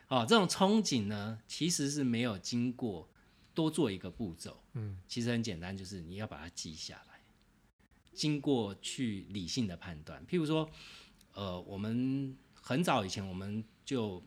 [0.08, 3.08] 哦，这种憧憬呢，其实是没有经过
[3.54, 7.20] 多做一个步骤，嗯，其实很简单，就是你要把它记下来，
[8.12, 10.24] 经过去理性的判断。
[10.26, 10.68] 譬如说，
[11.32, 14.22] 呃，我们很早以前我们就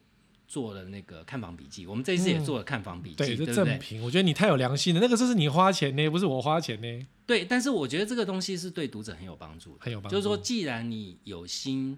[0.50, 3.66] 做了那个看房笔记，我们这一次也做了看房笔记，对，这对不对？
[3.66, 5.00] 正品，我觉得你太有良心了。
[5.00, 9.82] 那个就是你花钱呢，不是我花钱呢，对，但是我觉得这个东西是对读者很有帮助的。
[9.82, 10.16] 很有帮助。
[10.16, 11.96] 就是说，既然你有心，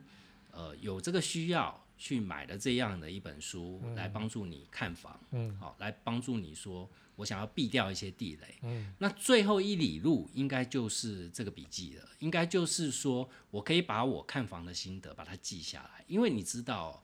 [0.52, 17.02] 呃，有这个需要去买了这样的一本书，来帮助你看房，嗯，好、来帮助你说，我想要避掉一些地雷，嗯，那最后一里路应该就是这个笔记了，应该就是说我可以把我看房的心得把它记下来，因为你知道，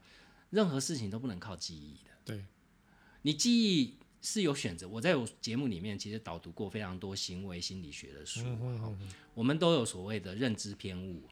[0.50, 2.46] 任何事情都不能靠记忆的，对，
[3.22, 4.88] 你记忆是有选择。
[4.88, 8.46] 我在我节目里面其实导读过非常多行为心理学的书，
[9.34, 11.24] 我们都有所谓的认知偏误，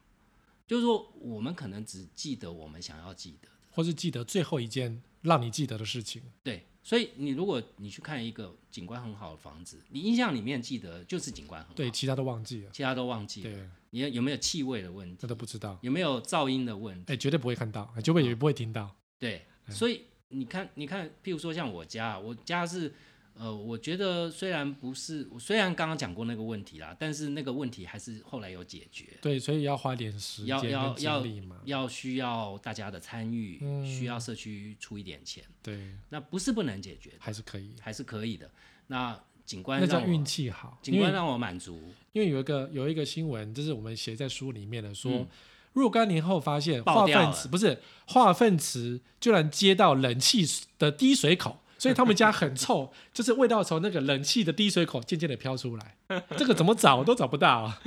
[0.67, 3.55] 就是说我们可能只记得我们想要记得的。
[3.71, 6.21] 或是记得最后一件让你记得的事情。
[6.43, 12.71] 对，所以你如果你去看一个景观很好的房子，你印象里面记得就是景观很好，对，其他都忘记了。
[12.71, 13.51] 其他都忘记了。
[13.51, 15.17] 对，你有没有气味的问题？
[15.19, 15.77] 这都不知道。
[15.81, 17.13] 有没有噪音的问题？
[17.13, 18.95] 哎，绝对不会看到，绝对也不会听到。
[19.19, 22.93] 对，所以你看，你看，譬如说像我家，我家是，
[23.35, 31.25] 呃，我觉得虽然不是，我虽然刚刚讲过那个问题啦，但是那个问题还是后来有解决，对，所以要花点时要间跟要要。
[31.65, 37.73] 要需要大家的参与，嗯需要社区出一点钱，对，那不是不能解决，还是可以。
[37.81, 38.49] 还是可以的。
[38.87, 40.79] 那警官那叫运气好。
[40.83, 41.81] 因为景观让我满足，
[42.13, 45.27] 因为有一个有一个新闻，就是我们写在书里面的，说、嗯
[45.75, 50.45] 若干年后发现化粪池不是化粪池，居然接到冷气
[50.79, 51.59] 的滴水口。
[51.77, 55.97] 所以他们家很臭， 就是味道从那个冷气的滴水口渐渐的飘出来。
[56.37, 57.81] 这个怎么找都找不到、啊。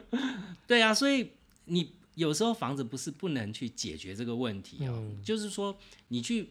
[0.68, 1.30] 对啊，所以
[1.64, 5.74] 你有时候房子不是不能去解决这个问题哦，嗯就是说
[6.08, 6.50] 你去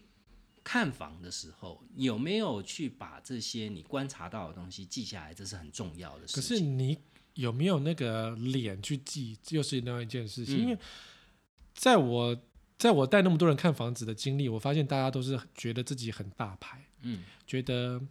[0.63, 6.48] 看房的时候，有没有去把这些你观察到的东西记下来，这是很重要的事情可。
[6.48, 6.98] 是你
[7.36, 10.58] 有没有那个脸去记，又是另外一件事情。
[10.58, 10.60] 嗯。
[10.60, 10.78] 因为
[11.74, 12.41] 在我
[12.78, 17.24] 在我带那么多人看房子的经历，我发现大家都是觉得自己很大牌，嗯。
[17.48, 18.02] 觉得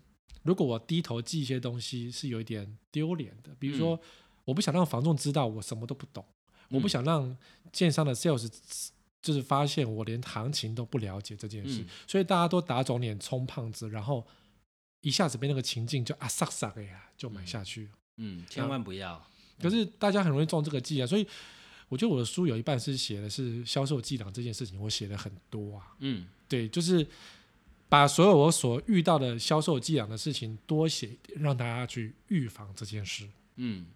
[0.43, 3.55] 如果我低头记一些东西是有一点丢脸的。
[3.59, 4.01] 比如说，嗯。
[4.47, 6.25] 我不想让房仲知道我什么都不懂，
[6.71, 7.37] 我不嗯想让
[7.71, 8.49] 建商的 sales
[9.23, 11.87] 就是发现我连行情都不了解这件事，嗯。
[12.07, 14.27] 所以大家都打肿脸充胖子，然后
[15.03, 17.85] 一下子被那个情境就啊撒撒的呀就买下去。
[17.85, 17.91] 了。
[18.23, 19.21] 嗯，千万不要。
[19.61, 21.27] 可是大家很容易中这个计啊，所以
[21.89, 25.95] 我觉得我的书有一半是写的是销售伎俩这件事情，我写的很多啊。
[25.99, 27.07] 嗯对，就是
[27.89, 33.29] 把所有我所遇到的销售伎俩的事情多写一点，让大家去预防这件事。
[33.57, 33.87] 嗯，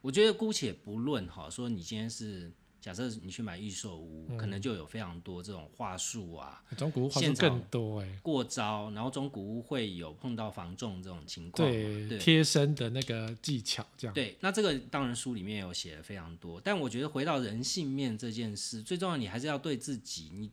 [0.00, 6.64] 我觉得姑且不论哈，说你今天是假设你去买预售屋，可嗯能就有非常多这种话术啊。
[6.76, 14.14] 中古屋话术现场更多哎、过招，然后中古屋会有碰到房仲这种情况嘛，对，对贴身的那个技巧这样。
[14.14, 20.50] 对，那这个当然书里面有写的非常多，但我觉得回到人性面这件事，最重要你还是要对自己，你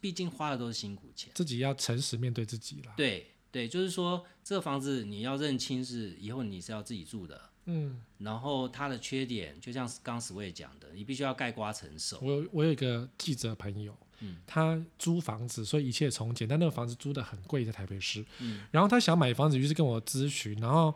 [0.00, 1.32] 毕竟花的都是辛苦钱。
[1.34, 2.92] 自己要诚实面对自己啦。
[2.96, 12.18] 对对，就是说这个房子你要认清是以后你是要自己住的，嗯，然后它的缺点就像刚刚 Sway 讲的，你必须要盖瓜承受。
[12.20, 18.24] 我有我有一个记者朋友，嗯他租房子，所以一切从简，但那个房子租的很贵，在台北市。
[18.40, 20.92] 嗯然后他想买房子，于是跟我咨询，然后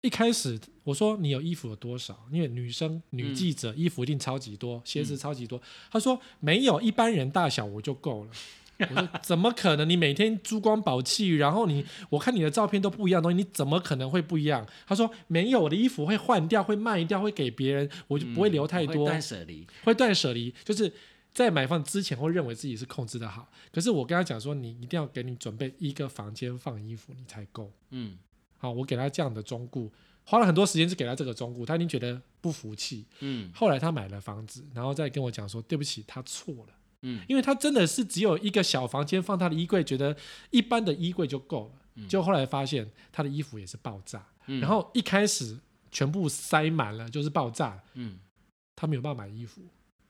[0.00, 2.26] 一开始我说你有衣服有多少？
[2.32, 5.60] 因为女生女嗯记者衣服一定超级多，鞋子超级多。
[5.90, 8.30] 他说没有，一般人大小我就够了。
[8.88, 9.88] 我说怎么可能？
[9.88, 14.66] 你每天珠光宝气，然后你我看你的照片都不一样东西，你怎么可能会不一样？
[14.86, 19.06] 他说没有，我的衣服会换掉，会卖掉，会给别人，我就不会留太嗯会多。
[19.06, 19.66] 断舍离。
[19.84, 20.92] 会断舍离，就是
[21.32, 27.72] 在买房之前会认为自己是控制的好，可是我跟他讲说，你一定要给你准备一个房间放衣服，你才够。
[27.90, 28.18] 嗯
[28.58, 29.90] 好，我给他这样的忠顾，
[30.24, 33.06] 花了很多时间是给他这个忠顾，他已经觉得不服气。
[33.20, 37.22] 嗯后来他买了房子，然后再跟我讲说，对不起，他错了，嗯。
[37.28, 40.16] 因为他真的是只有一个小房间放他的衣柜，觉得
[40.50, 42.06] 一般的衣柜就够了。
[42.08, 45.58] 就后来发现他的衣服也是爆炸，嗯，然后一开始
[45.90, 48.18] 全部塞满了，就是爆炸，嗯。
[48.74, 49.60] 他没有办法买衣服，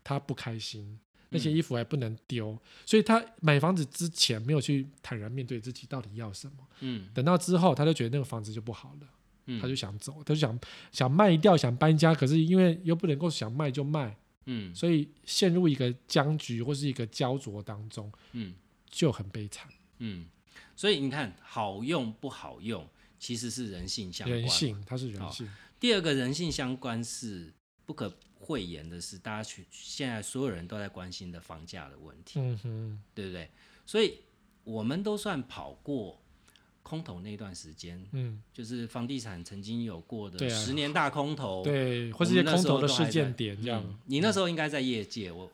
[0.04, 1.00] 他不开心，
[1.30, 6.54] 那些嗯衣服还不能丢，所以他买房子之前没有去坦然面对自己到底要什么。
[6.78, 7.08] 嗯。
[7.12, 9.08] 等到之后，他就觉得那个房子就不好了，
[9.46, 10.56] 嗯，他就想走，他就想
[10.92, 18.54] 想卖掉，想搬家，可是因为又不能够想卖就卖，嗯所以陷入一个僵局或是一个焦灼当中，嗯
[18.88, 19.68] 就很悲惨。
[19.98, 20.28] 嗯，
[20.74, 24.40] 所以你看好用不好用，其实是人性相关。
[24.40, 24.48] 人。
[24.48, 25.48] 性，它是人好性，
[25.78, 27.52] 第二个人性相关是
[27.84, 33.50] 不可讳言的是，大家去现在所有人都在关心的房价的问题，嗯哼，对不对？
[33.84, 34.20] 所以
[34.64, 36.20] 我们都算跑过
[36.82, 43.82] 空头那段时间，嗯，就是房地产曾经有过的十年大空头，对，或是一些我们那时候空头的事件点这样。
[43.86, 45.50] 嗯你那时候应该在业界，我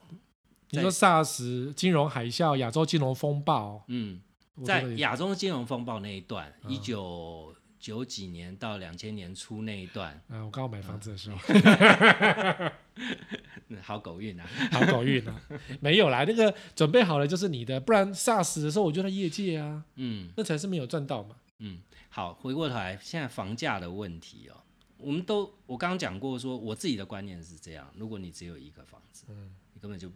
[0.71, 4.19] 你说 SARS、金融海啸、亚洲金融风暴，嗯，
[4.65, 6.71] 在亚洲金融风暴那一段，嗯。
[6.71, 11.37] 一九九几年到两千年初那一段，嗯，我刚好买房子的时候，
[13.69, 14.47] 嗯好狗运啊！
[14.71, 15.41] 好狗运啊，
[15.81, 20.29] 没有啦，那个准备好了就是你的，不然 SARS 的时候我就在业界啊，嗯。
[20.35, 21.35] 那才是没有赚到嘛。
[21.59, 24.55] 嗯，好，回过头来，现在房价的问题哦，
[24.97, 29.53] 我们都我刚刚讲过说，我自己的观念是这样：如果你只有一个房子，嗯。
[29.73, 30.11] 你根本就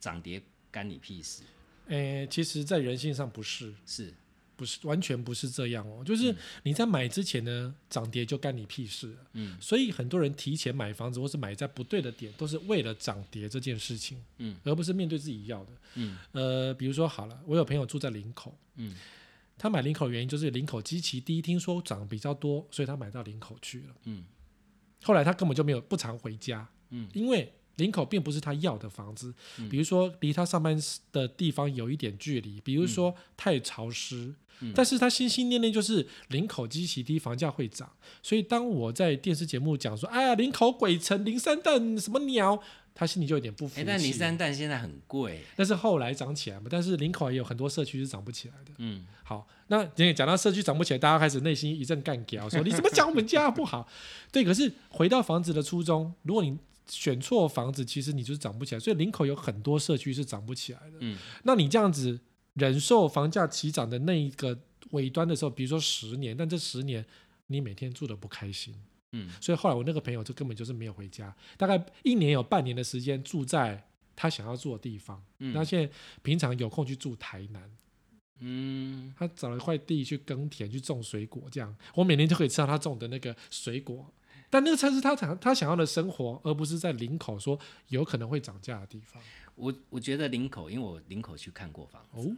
[0.00, 1.44] 涨跌干你屁事，
[1.86, 4.12] 诶，其实，在人性上不是，是
[4.56, 9.18] 不是完全不是这样哦，就是你在买之前呢，涨跌就干你屁事了。
[9.34, 9.56] 嗯。
[9.60, 15.72] 所以很多人提前买房子，或是买在不对的点，都是为了涨跌这件事情，嗯，而不是面对自己要的。
[15.94, 16.16] 嗯。
[16.32, 18.96] 呃，比如说好了，我有朋友住在林口，嗯。
[19.58, 23.94] 他买林口的原因就是林口基期低，听说涨比较多，所以他买到林口去了。
[24.04, 24.24] 嗯。
[25.02, 27.08] 后来他根本就没有不常回家，嗯。
[27.12, 30.78] 因为林口并不是他要的房子，嗯比如说离他上班
[31.12, 34.34] 的地方有一点距离，比如说太潮湿。
[34.60, 37.92] 嗯但是他心心念念就是林口基期低，房价会涨。
[38.22, 42.58] 所以当我在电视节目讲说，哎呀，林口鬼城、林三蛋什么鸟，
[42.94, 43.78] 他心里就有点不服。
[43.86, 48.70] 但林三蛋现在很贵，但是后来涨起来嘛，但是林口也有很多社区是涨不起来的。
[48.78, 53.86] 嗯，好，那今天讲到社区涨不起来，大家开始内心一阵干掉，说你怎么讲我们家不好？
[54.32, 56.56] 对，可是回到房子的初衷，如果你
[56.88, 58.80] 选错房子，其实你就是涨不起来。
[58.80, 60.96] 所以林口有很多社区是涨不起来的。
[61.00, 62.18] 嗯，那你这样子
[62.54, 64.58] 忍受房价起涨的那一个
[64.90, 67.04] 尾端的时候，比如说十年，但这十年
[67.48, 68.74] 你每天住的不开心，
[69.12, 75.22] 嗯，所以后来我那个朋友就根本就是没有回家，大概一年有半年的时间住在他想要住的地方。
[75.38, 77.70] 嗯那现在平常有空去住台南。
[78.38, 84.12] 嗯，他找了块地去耕田，去种水果，这样我每年就可以吃到他种的那个水果。
[84.48, 89.22] 但那个才是他想他想要的生活，而不是在林口说有可能会涨价的地方。
[89.54, 92.36] 我我觉得林口，因为我林口去看过房子，哦，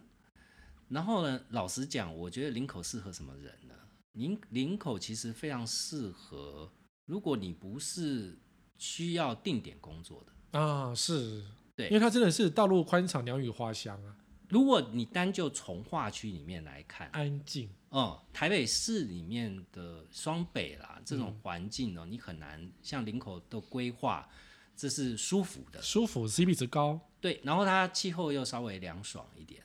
[0.88, 3.74] 然后呢，老实讲，我觉得林口适合什么人呢？
[4.12, 6.70] 林林口其实非常适合，
[7.06, 8.38] 如果你不是
[8.76, 11.44] 需要定点工作的，啊，是，
[11.76, 14.16] 对因为它真的是道路宽敞，鸟语花香啊，
[14.48, 17.68] 如果你单就从化区里面来看，安静。
[17.90, 24.28] 哦、台北市里面的双北啦这种环境哦，你很难像林口的规划，
[24.76, 27.00] 这是舒服的，舒服，CP 值高。
[27.20, 29.62] 对，然后它气候又稍微凉爽一点，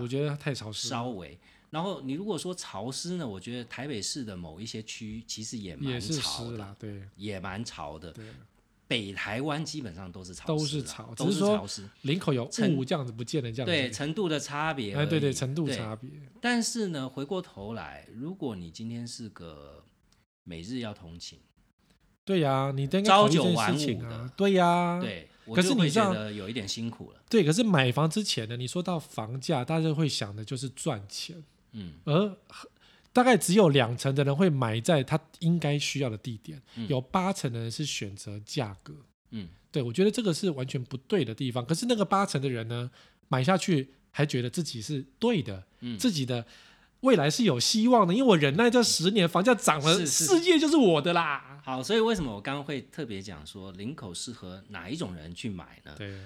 [0.00, 1.38] 我觉得太潮湿了，稍微。
[1.70, 7.02] 然后你如果说潮湿呢，我觉得台北市的某一些区其实也也蛮潮的，对。
[7.16, 8.14] 也蛮潮的。
[8.86, 8.94] 对。
[8.94, 11.88] 北台湾基本上都是潮湿都，是潮都只是说潮湿。
[12.02, 13.72] 林口有雾这样子不见了，这样子。
[13.72, 16.10] 对程度的差别哎，对对，程度差别。
[16.40, 19.82] 但是呢，回过头来，如果你今天是个
[20.44, 21.40] 每日要通勤，
[22.26, 24.30] 对呀、你应该朝九晚五的。
[24.36, 27.20] 对呀、对，可是你会觉得有一点辛苦了。
[27.30, 31.42] 对，可是买房之前呢，你说到房价，大家会想的就是赚钱，
[31.72, 32.36] 嗯而
[33.14, 38.92] 大概只有两成的人会买在他应该需要的地点，嗯有八成的人是选择价格。
[39.30, 41.64] 嗯，对我觉得这个是完全不对的地方。
[41.64, 42.90] 可是那个八成的人呢，
[43.28, 46.44] 买下去还觉得自己是对的，嗯自己的
[47.00, 51.60] 未来是有希望的，因为我忍耐这十年，房价涨了，是是世界就是我的啦。
[51.64, 55.94] 好，所以为什么我刚刚会特别讲说林口适合哪一种人去买呢？
[55.96, 56.18] 对，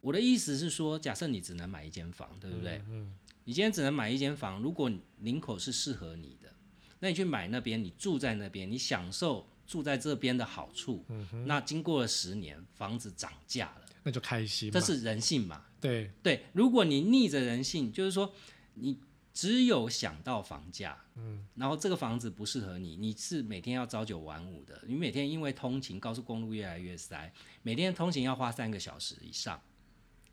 [0.00, 2.82] 我的意思是说，假设你只能买一间房，对不对？
[2.88, 3.12] 嗯，
[3.44, 6.52] 你今天只能买一间房，如果林口是适合你的，
[6.98, 11.04] 那你去买那边，你住在那边，你享受住在这边的好处。
[11.08, 14.70] 嗯那经过了十年，房子涨价了，那就开心。
[14.70, 15.64] 这是人性嘛？
[15.80, 18.32] 对，对，如果你逆着人性，就是说
[18.74, 18.98] 你
[19.34, 27.30] 只有想到房价，嗯，然后这个房子不适合你，你是每天要朝九晚五的，你每天因为通勤，高速公路越来越塞，
[27.62, 29.60] 每天通勤要花三个小时以上，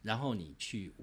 [0.01, 0.93] 然后你去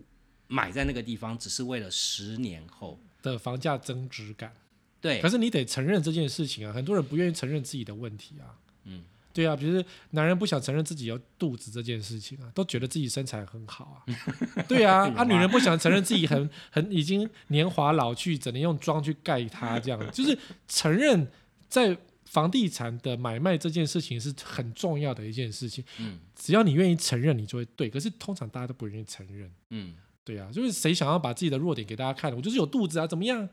[0.48, 4.52] 买在那个地方，只是为了十年后，的房价增值感。
[5.00, 8.58] 对可，是你得承认这件事情啊，很多人不愿意承认自己的问题啊。
[8.84, 9.80] 嗯，对啊，比如
[10.10, 13.96] 男人不想承认自己有肚子这件事情啊，都觉得自己身材很好啊。
[14.66, 21.30] 对啊，啊，女人不想承认自己很 很已经年华老去，只能用妆去盖它，这样就是承认
[21.68, 25.84] 在房地产的买卖这件事情是很重要的一件事情。
[25.98, 27.88] 嗯只要你愿意承认，你就会对。
[27.88, 29.50] 可是通常大家都不愿意承认。
[29.70, 29.94] 嗯，
[30.28, 33.48] 对啊，就是谁想要把自己的弱点给大家看，我就是有肚子啊，怎么样？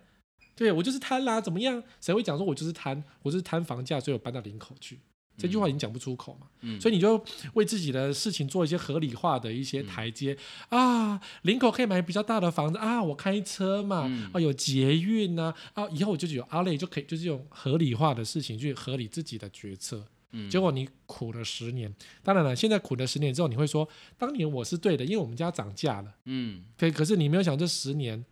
[0.58, 1.82] 对我就是贪啦，怎么样？
[2.02, 5.00] 谁会讲说我就是贪，我就是贪房价，所以我搬到林口去？
[5.38, 7.22] 这句话已经讲不出口嘛，嗯所以你就
[7.54, 10.38] 为自己的事情做一些合理化的一些台阶、
[10.70, 11.20] 啊。
[11.44, 20.06] 林口可以买比较大的房子啊，我开车嘛，嗯啊有捷运呐、啊，以后我就有阿累就可以，就是用合理化的事情去合理自己的决策。
[20.38, 26.14] 嗯结果你苦了十年，当然了，现在苦了十年之后，你会说当年我是对的，因为我们家涨价了。
[26.26, 28.24] 嗯，可可是你没有想这十年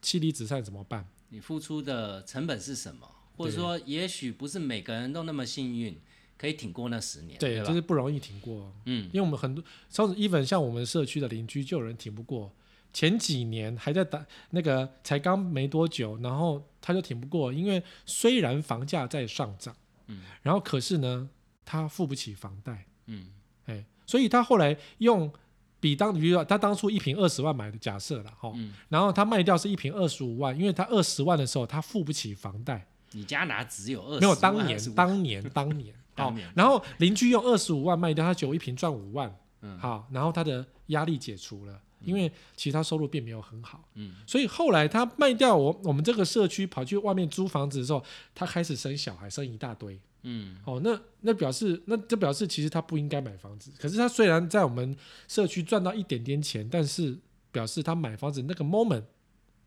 [0.00, 1.06] 妻离子散怎么办？
[1.28, 3.06] 你付出的成本是什么？
[3.36, 5.98] 或者说，也许不是每个人都那么幸运，
[6.36, 7.64] 可以挺过那十年，对，吧？
[7.66, 12.54] 这是不容易挺过，嗯因为我们很多，像 even 像我们社区的邻居就有人挺不过，
[12.92, 19.74] 前几年还在打那个才刚没多久，然后他就挺不过，因为虽然房价在上涨，
[20.08, 21.28] 嗯，然后可是呢，
[21.64, 23.26] 他付不起房贷，嗯。
[23.66, 25.32] 哎，所以他后来用
[25.78, 32.86] 比当，比如说他当初一平二十万买的，假设了哈，嗯，然后他卖掉是一平二十五万，因为他二十万的时候他付不起房贷。
[33.12, 34.20] 你家哪只有二十？
[34.20, 35.94] 没有当年当年当年。
[36.14, 36.46] 当年。
[36.48, 39.78] 好然后邻居用二十五万卖掉，他酒一瓶赚五万，嗯。
[39.78, 44.14] 好，然后他的压力解除了，因为其他收入并没有很好，嗯。
[44.26, 48.04] 所以后来他卖掉我我们这个社区，跑去外面租房子的时候，
[48.34, 54.96] 他开始生小孩，生一大堆，嗯哦，那那表示那就表示其实他不应该买房子，可是他虽然在我们
[55.28, 57.18] 社区赚到一点点钱，但是
[57.50, 59.04] 表示他买房子那个 moment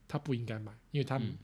[0.08, 1.38] 他不应该买，因为他嗯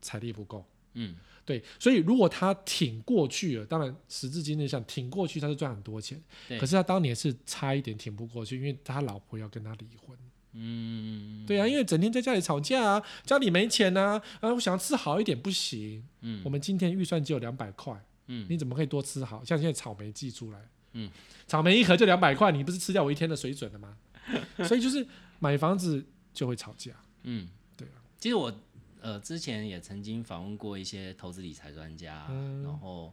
[0.00, 0.64] 财力不够。
[0.94, 6.18] 嗯对，所以如果他挺过去了，当然时至今日想挺过去，他是赚很多钱。
[6.48, 10.16] 对可是他当年是差一点挺不过去，因为他老婆要跟他离婚。
[10.56, 16.02] 嗯对啊，因为整天在家里吵架啊，家里没钱啊，啊，我想要吃好一点不行。
[16.20, 17.92] 嗯我们今天预算只有两百块，
[18.26, 19.44] 嗯你怎么可以多吃好？
[19.44, 21.10] 像现在草莓寄出来，嗯，
[21.46, 23.96] 草莓一盒就两百块，你不是吃掉我一天的水准了吗？
[24.66, 25.06] 所以就是
[25.38, 26.92] 买房子就会吵架。
[27.24, 28.00] 嗯，对啊。
[28.18, 28.52] 其实我
[29.00, 33.12] 呃之前也曾经访问过一些投资理财专家，嗯然后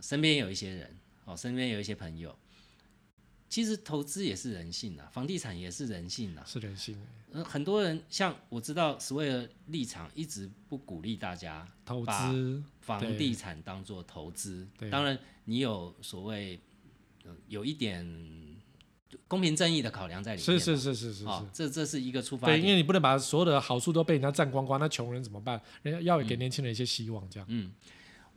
[0.00, 2.36] 身边有一些人，哦，身边有一些朋友。
[3.48, 6.42] 其实投资也是人性啊，房地产也是人性啊。
[6.46, 14.68] 是人性欸呃，很多人像我知道，所谓的立场一直不鼓励大家投资，房地产当做投资。
[14.90, 16.60] 当然你有所谓、
[17.24, 18.04] 呃有一点
[19.28, 20.58] 公平正义的考量在里面嘛。
[20.58, 22.74] 是是是是是这这是一个出发点对，因。
[22.74, 25.60] 为你不能把所有的好处都被人家占光光，那穷人怎么办？
[25.82, 27.46] 人家要给年轻人一些希望，这样。
[27.48, 27.72] 嗯，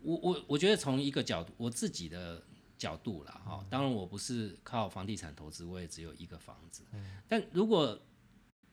[0.01, 2.43] 我我我觉得从一个角度，我自己的
[2.77, 6.83] 角度啦，哈、嗯当然我不是靠房地产投资，我也只有一个房子。
[6.93, 7.99] 嗯但如果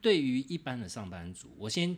[0.01, 1.97] 对于一般的上班族，我先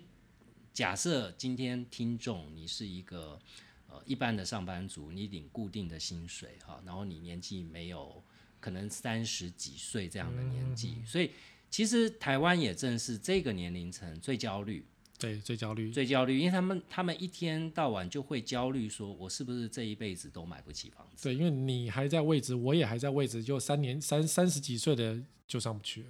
[0.74, 3.38] 假设今天听众你是一个
[3.88, 8.20] 呃一般的上班族，你领固定的薪水哈，然后你年纪没有
[8.58, 11.30] 可能三十几岁这样的年纪，嗯所以
[11.70, 14.84] 其实台湾也正是这个年龄层最焦虑。
[15.16, 15.92] 对，最焦虑。
[15.92, 21.22] 最焦虑，因为他们他们一天到晚就会焦虑，说我是不是这一辈子都买不起房子？
[21.22, 26.08] 对，因为你还在位置，我也还在位置，就三年三三十几岁的就上不去了。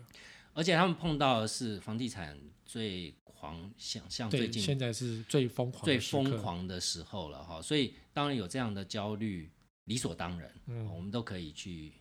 [0.55, 6.41] 而且他们碰到的是房地产最狂，想象最，近现在是最疯狂最疯。
[6.41, 9.51] 狂的时候了哈，所以当然有这样的焦虑，
[9.85, 11.93] 理所当然，嗯我们都可以去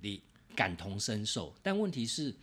[0.00, 0.22] 理
[0.56, 1.54] 感同身受。
[1.62, 2.34] 但问题是，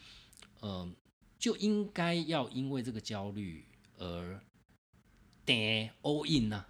[0.62, 0.90] 呃，
[1.38, 3.66] 就应该要因为这个焦虑
[3.98, 4.40] 而
[5.44, 6.66] 跌 all in 啊呐、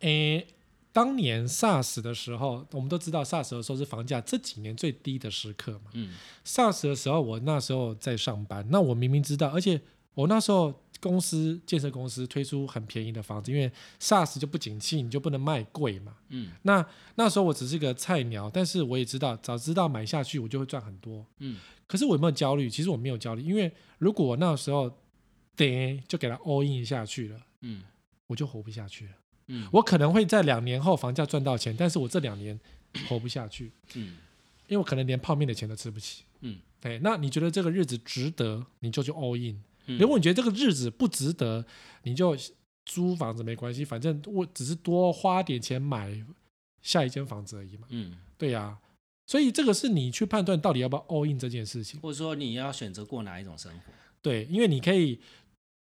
[0.00, 0.46] 诶，
[0.92, 5.90] 当年 SARS 的时候，我们都知道 SARS 的时候是房价这几年最低的时刻嘛。
[5.94, 9.80] 嗯 SARS 的时候，我那时候在上班，那我明明知道，而且
[10.14, 16.16] 我那时候公司建设公司推出很便宜的房子，因为 SARS 就不景气，你就不能卖贵嘛。
[16.28, 16.86] 嗯那
[17.16, 21.24] 那时候我只是个菜鸟，但是我也知道，早知道买下去我就会赚很多。
[21.38, 22.70] 嗯可是我有没有焦虑？
[22.70, 24.90] 其实我没有焦虑，因为如果我那时候
[25.56, 27.82] 得就给它 all in 下去了，嗯
[28.26, 29.12] 我就活不下去了。
[29.48, 32.58] 嗯我可能会在两年后房价赚到钱，但是我这两年
[33.08, 34.16] 活不下去，嗯
[34.68, 36.22] 因为我可能连泡面的钱都吃不起。
[36.40, 39.62] 嗯对，那你觉得这个日子值得，你就去 all in。
[39.86, 41.64] 嗯如果你觉得这个日子不值得，
[42.02, 42.36] 你就
[42.84, 46.24] 租房子没关系，反正我只是多花点钱买
[46.80, 47.86] 下一间房子而已嘛。
[47.90, 48.78] 嗯，对呀、
[49.26, 52.00] 所以这个是你去判断到底要不要 all in 这件事情。
[52.00, 53.92] 或者说你要选择过哪一种生活？
[54.20, 55.20] 对，因为你可以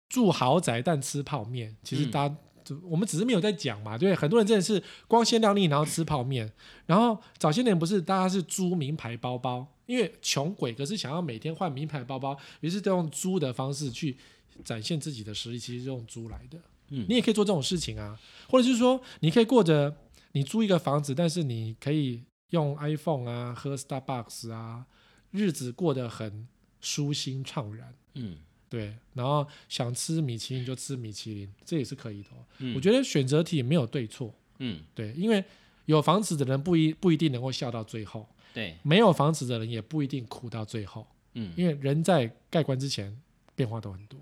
[0.08, 6.50] 住豪宅但吃泡面，其实嗯大家、就我们只是没有在讲嘛，对，很多人真的是光鲜亮丽，然后吃泡面，
[6.86, 14.16] 然后早些年不是大家是租名牌包包，因为穷鬼可是想要每天换名牌包包，于是都用租的方式去
[14.64, 16.58] 展现自己的实力，其实是用租来的。
[16.90, 18.16] 嗯你也可以做这种事情啊，
[18.48, 19.96] 或者是说你可以过着
[20.32, 24.86] 你租一个房子，但是你可以用 iPhone 啊，喝 Starbucks 啊，
[25.32, 26.46] 日子过得很
[26.80, 27.94] 舒心畅然。
[28.14, 28.36] 嗯
[28.68, 32.44] 对，然后想吃米其林就吃米其林，这也是可以的、哦。
[32.58, 35.44] 嗯我觉得选择题没有对错，嗯，对，因为
[35.86, 43.20] 有房子的人不一不一定能够笑到最后，对，没有房子的人也不一定苦到最后，嗯，因为人在盖棺之前
[43.54, 44.20] 变化都很多。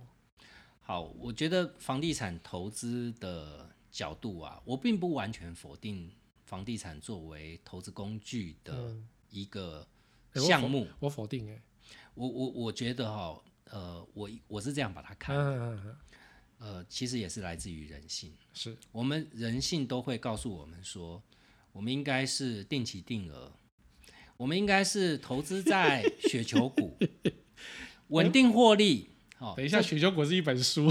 [0.80, 6.10] 好，我觉得房地产投资的角度啊，我并不完全否定
[6.44, 9.86] 房地产作为投资工具的嗯，一个
[10.34, 10.86] 项目。
[11.00, 11.62] 我否定哎、
[12.14, 15.96] 我我我觉得哈、呃，我我是这样把它看，嗯嗯嗯，
[16.58, 18.36] 呃，其实也是来自于人性。
[18.52, 21.22] 是我们人性都会告诉我们说，
[21.74, 23.52] 我们应该是定期定额，
[24.38, 26.96] 我们应该是投资在雪球股，
[28.08, 29.10] 稳定获利。
[29.38, 30.90] 哦，等一下，雪球股是一本书，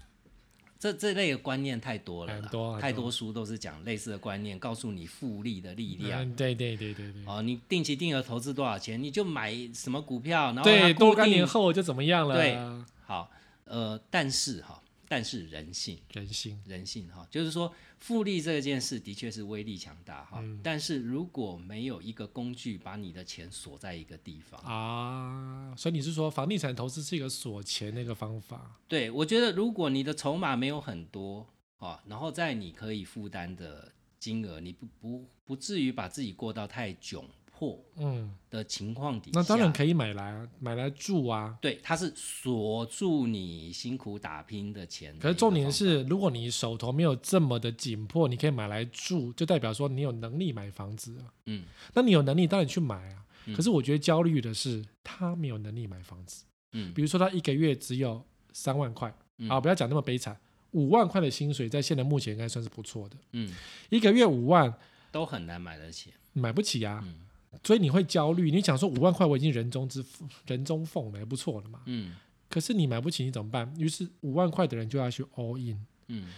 [0.78, 6.22] 这这类的观念太多了，太多书都是讲类似的观念，告诉你复利的力量。
[6.22, 12.36] 嗯，对对对对对，哦，你定期定额投资多少钱，你就买什么股票，然后多干年后就怎么样了？
[12.36, 12.58] 对
[13.06, 13.30] 好，
[13.64, 28.78] 呃，但是哈，但是人性，人性，人性哈，就是说复利这件事的确是威力强大哈，嗯但是如果没有一个工具把你的钱锁在一个地方，啊，所以你是说房地产投资是一个锁钱那个方法？
[28.88, 31.46] 对我觉得如果你的筹码没有很多
[31.78, 37.22] 啊，然后在你可以负担的金额，你不不不至于把自己过到太窘
[37.56, 41.56] 迫嗯，的情况底下，那当然可以买来啊，买来住啊。
[41.60, 45.16] 对，它是锁住你辛苦打拼的钱。
[45.18, 51.30] 可是重点是，如果你手头没有这么的紧迫，你可以买来住，就代表说你有能力买房子啊。
[51.46, 53.24] 嗯那你有能力，当然去买啊。
[53.46, 56.44] 嗯可是我觉得焦虑的是，他没有能力买房子。
[56.72, 60.36] 嗯比如说，他一个月只有三万块嗯啊，不要讲那么悲惨，
[60.72, 63.16] 五万块的薪水，在现在目前应该算是不错的。
[63.32, 63.54] 嗯，
[63.90, 64.74] 一个月五万
[65.12, 66.12] 都很难买得起。
[66.32, 67.14] 买不起啊，嗯
[67.62, 68.50] 所以你会焦虑。
[68.50, 71.82] 你想说五万块我已经人中之富人中凤了，也不错了嘛。
[71.86, 72.16] 嗯
[72.48, 73.72] 可是你买不起，你怎么办？
[73.76, 75.84] 于是五万块的人就要去 all in。
[76.08, 76.28] 嗯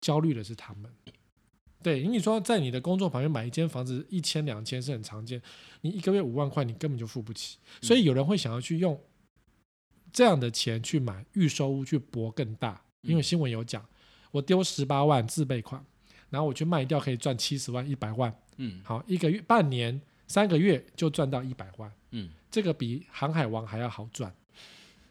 [0.00, 0.90] 焦虑的是他们。
[1.82, 5.40] 对，因为你说在你的工作旁边买一间房子一千两千是很常见，
[5.82, 9.00] 你一个月五万块你根本就付不起，所以有人会想要去用
[10.12, 13.86] 这样的钱去买预售屋去搏更大，因为嗯新闻有讲，
[14.30, 15.84] 我丢十八万自备款，
[16.30, 24.32] 然后我去卖掉可以赚七十万一百万，嗯好一个月半年三个月就赚到一百万，嗯这个比航海王还要好赚，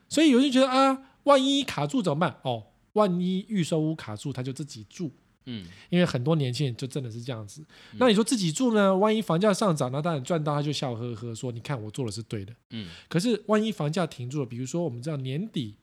[0.07, 2.39] 所以有人觉得啊，万一卡住怎么办？
[2.43, 5.11] 哦，万一预售屋卡住，他就自己住。
[5.49, 7.65] 嗯因为很多年轻人就真的是这样子。
[7.93, 8.93] 那你说自己住呢？
[8.97, 12.53] 万一房价上涨，那当然赚到他就笑呵呵说：“你看我做的是对的。
[12.72, 15.74] 嗯”可是万一房价停住了，比如说我们知道年底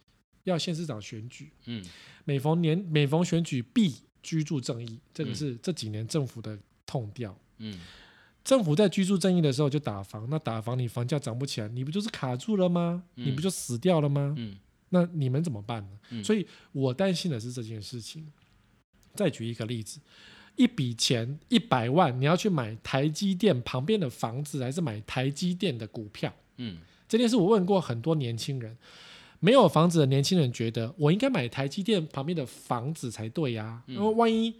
[0.43, 1.83] 要县市长选举，嗯
[2.25, 7.35] 每逢年每逢选举必居住正义，这个嗯是这几年政府的痛调。
[7.57, 7.81] 嗯
[8.45, 13.03] 政府在居住正义的时候就打房，那打房你房价涨不起来，你不就是卡住了吗？
[13.17, 14.35] 嗯你不就死掉了吗？
[14.37, 14.57] 嗯
[14.91, 15.99] 那你们怎么办呢？
[16.11, 18.31] 嗯所以我担心的是这件事情。
[19.15, 19.99] 再举一个例子，
[20.57, 26.33] 一笔钱一百万，你要去买台积电旁边的房子，还是买台积电的股票？
[26.59, 26.79] 嗯
[27.09, 28.77] 这件事我问过很多年轻人，
[29.41, 34.55] 没有房子的年轻人觉得我应该买台积电旁边的房子才对呀、嗯因为万一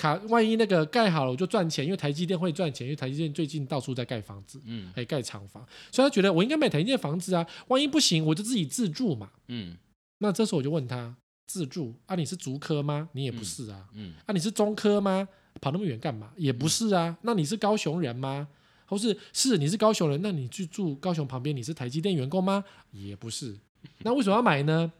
[0.00, 9.30] 卡，万一那个盖好了我就赚钱，因为台积电会赚钱，因为台积电最近到处在盖房子，嗯还盖厂房，所以他觉得我应该买台积电房子啊，万一不行我就自己自住嘛。
[9.48, 9.76] 嗯
[10.18, 11.14] 那这时候我就问他，
[11.46, 13.10] 自住啊，你是竹科吗？
[13.12, 13.86] 你也不是啊。
[13.94, 15.28] 嗯啊，你是中科吗？
[15.60, 16.30] 跑那么远干嘛？
[16.36, 17.18] 也不是啊。
[17.22, 18.48] 那你是高雄人吗？
[18.86, 22.64] 或是是你是高雄人，那你去住高雄旁边，你是台积电员工吗？
[22.90, 23.56] 也不是。
[23.98, 24.92] 那为什么要买呢？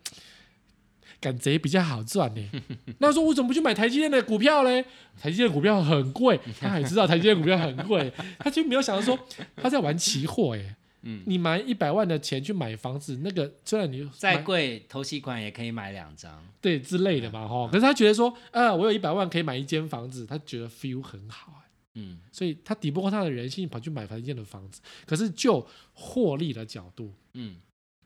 [1.20, 2.50] 赶贼比较好赚呢。
[2.98, 4.84] 那说我怎么不去买台积电的股票嘞？
[5.20, 9.18] 台积电股票很贵，他也知道台积电股票很贵，他就没有想到说
[9.56, 10.76] 他在玩期货耶。
[11.02, 16.46] 嗯，你买一百万的钱去买房子，那个虽然你再贵投期款也可以买两张。
[16.60, 24.82] 对之类的嘛哈，可是他觉得说，呃，我有一百万可以买一间房子，他觉得 feel 很好哎，嗯所以他抵不过他的人性，跑去买台积电的房子。
[25.06, 27.56] 可是就获利的角度，嗯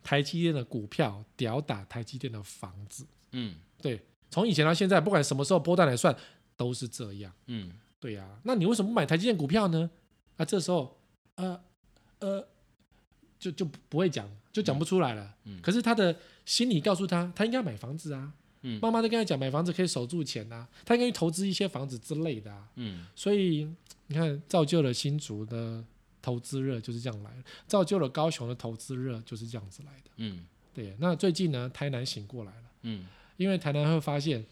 [0.04, 4.00] 台积电的股票屌打台积电的房子，嗯对，
[4.30, 6.14] 从以前到现在，不管什么时候波段来算，
[6.56, 7.32] 都是这样。
[7.46, 9.90] 嗯对呀、那你为什么不买台积电股票呢？
[10.36, 11.00] 啊，这时候，
[11.36, 11.58] 呃
[12.18, 12.46] 呃，
[13.38, 15.34] 就就不会讲，就讲不出来了。
[15.44, 18.32] 嗯可是他的心里告诉他，他应该买房子啊。
[18.60, 22.68] 嗯妈妈都跟他讲，买房子可以守住钱啊，他应该去投资一些房子之类的啊。
[22.76, 23.66] 嗯所以
[24.06, 25.82] 你看，造就了新竹的
[26.24, 30.10] 投资热就是这样来的，造就了高雄的投资热就是这样子来的。
[30.16, 33.06] 嗯对，那最近呢，台南醒过来了，嗯
[33.36, 34.42] 因为台南会发现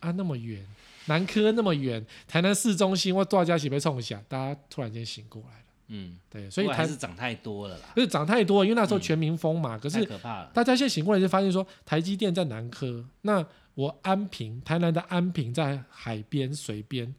[0.00, 0.66] 啊那么远，
[1.06, 5.64] 南科那么远，台南市中心或大家一起被冲一下，大家突然间醒过来了。
[5.88, 9.78] 嗯，对，所以台是涨太多了啦，就是涨太多，因为那时候嗯全民疯嘛。
[9.78, 10.50] 可太是可怕了。
[10.54, 13.44] 大家现在醒过来就发现说，台积电在南科，那
[13.74, 17.14] 我安平，台南的安平在海边水边，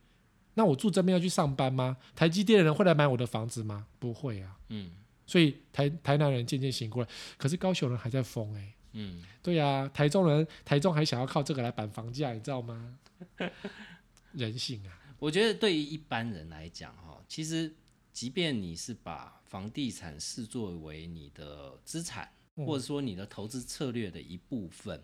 [0.56, 1.96] 那我住这边要去上班吗？
[2.16, 3.86] 台积电的人会来买我的房子吗？
[4.00, 4.58] 不会啊。
[4.70, 4.92] 嗯
[5.28, 12.98] 所以台台南人渐渐醒过来，可是高雄人还在疯哎、嗯对呀、台中人台中还想要靠这个来板房价，你知道吗？
[14.34, 17.74] 人性啊，我觉得对于一般人来讲，哈，其实
[18.14, 25.02] 即便你是把房地产视作为你的资产，嗯或者说你的投资策略的一部分，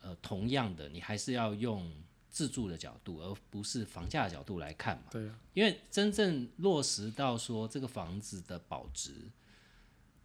[0.00, 1.90] 呃，同样的，你还是要用
[2.32, 5.04] 自住的角度，而不是房价的角度来看嘛。
[5.10, 9.30] 对啊，因为真正落实到说这个房子的保值，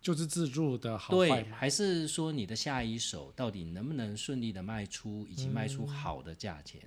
[0.02, 5.88] 就是自住的好对坏，还是说你的下一手到底能不能顺利的卖出，以及卖出嗯。
[5.90, 6.82] 好的价钱，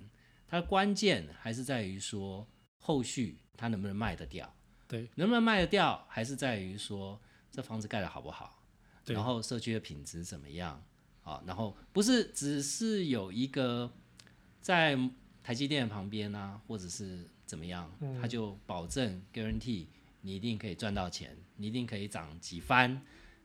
[0.47, 2.47] 它的关键还是在于说
[2.79, 4.51] 后续它能不能卖得掉，
[4.87, 8.63] 对，能不能卖得掉，还是在于说这房子盖的好不好，
[9.05, 10.83] 然后社区的品质怎么样
[11.23, 13.91] 啊，然后不是只是有一个
[14.61, 14.97] 在
[15.43, 19.85] 台积电旁边啊，或者是怎么样，嗯他就保证 guarantee
[20.21, 23.01] 你一定可以赚到钱，你一定可以涨几番，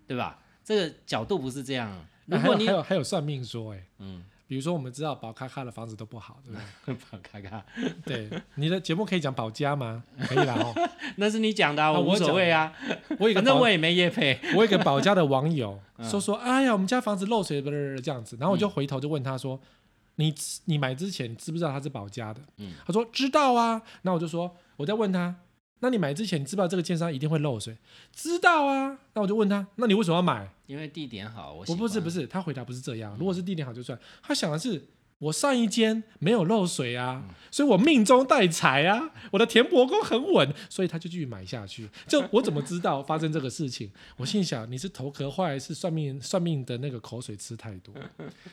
[0.06, 0.38] 对吧？
[0.62, 2.06] 这个角度不是这样。
[2.26, 6.40] 如果你还有还有算命说、哎，嗯比如说我们知道宝咖咖的房子都不好，
[6.84, 7.64] 对不 宝咖咖，
[8.04, 8.30] 对？
[8.56, 10.04] 你的节目可以讲保家吗？
[10.28, 10.72] 可以啦哦。
[11.16, 12.72] 那是你讲的、啊，我无所谓啊，
[13.18, 14.38] 我反正我也没业配。
[14.54, 18.36] 我有一个保家的网友嗯说说，哎呀，我们家房子漏水，不是这样子。
[18.38, 19.60] 然后我就回头就问他说，
[20.16, 20.34] 你
[20.66, 22.42] 你买之前知不知道他是保家的？
[22.58, 23.80] 嗯他说知道啊。
[24.02, 25.36] 那我就说，我在问他，
[25.80, 27.78] 那你买之前你知不知道这个建商一定会漏水？
[28.12, 28.98] 知道啊。
[29.14, 30.50] 那我就问他，那你为什么要买？
[30.66, 33.16] 因为地点好，我不是不是，他回答不是这样。
[33.18, 34.88] 如果是地点好就算，他想的是。
[35.18, 41.88] 我上一间没有漏水啊，所以我命中带财啊，我的田伯公很稳，所以他就继续买下去。
[42.06, 43.90] 就我怎么知道发生这个事情？
[44.18, 47.94] 我心想你是头壳坏，还是算命算命的那个口水吃太多？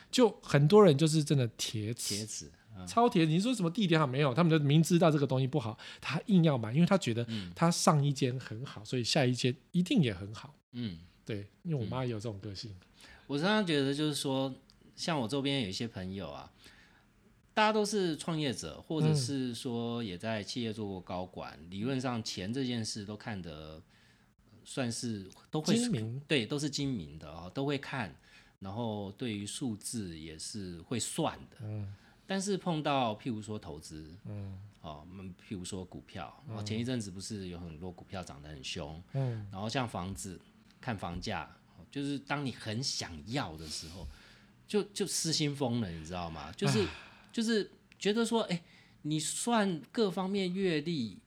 [0.10, 3.26] 就很多人就是真的铁齿，铁齿，嗯超铁。
[3.26, 4.34] 你说什么地点好没有？
[4.34, 10.56] 他们就明知道这个东西不好，他硬要买，因为他觉得嗯他上一间很好，所以下一间一定也很好。
[10.72, 12.74] 嗯，对，因为我妈也有这种个性。
[13.28, 14.54] 我常常觉得就是说，
[14.96, 16.52] 像我周边有一些朋友啊，
[17.54, 23.84] 大家都是创业者，或者嗯是说也在企业做过高管，理论上钱这件事都看得呃
[24.64, 28.16] 算是都会精明，对，都是精明的哦，都会看，
[28.60, 31.58] 然后对于数字也是会算的。
[31.62, 40.40] 嗯但是碰到譬如说投资，嗯哦，嗯譬如说股票，然后前一阵子不是有很多股票涨得很凶，嗯，然后像房子，
[40.80, 41.44] 看房价，
[41.78, 44.08] 哦就是当你很想要的时候，
[44.74, 46.52] 就就失心疯了，你知道吗？
[46.58, 46.84] 就是
[47.32, 47.70] 就是
[48.00, 48.60] 觉得说，哎，
[49.04, 51.20] 你算各方面阅历，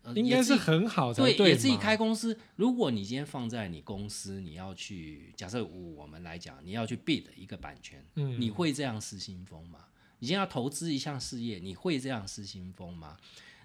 [0.00, 2.34] 呃、应该是很好才对，也自己开公司。
[2.56, 9.80] 如果你今天放在你公司，你要去假设我们来讲，你要去 bid 一个版权，嗯你会这样失心疯吗？
[10.20, 13.18] 你今天要投资一项事业，你会这样失心疯吗？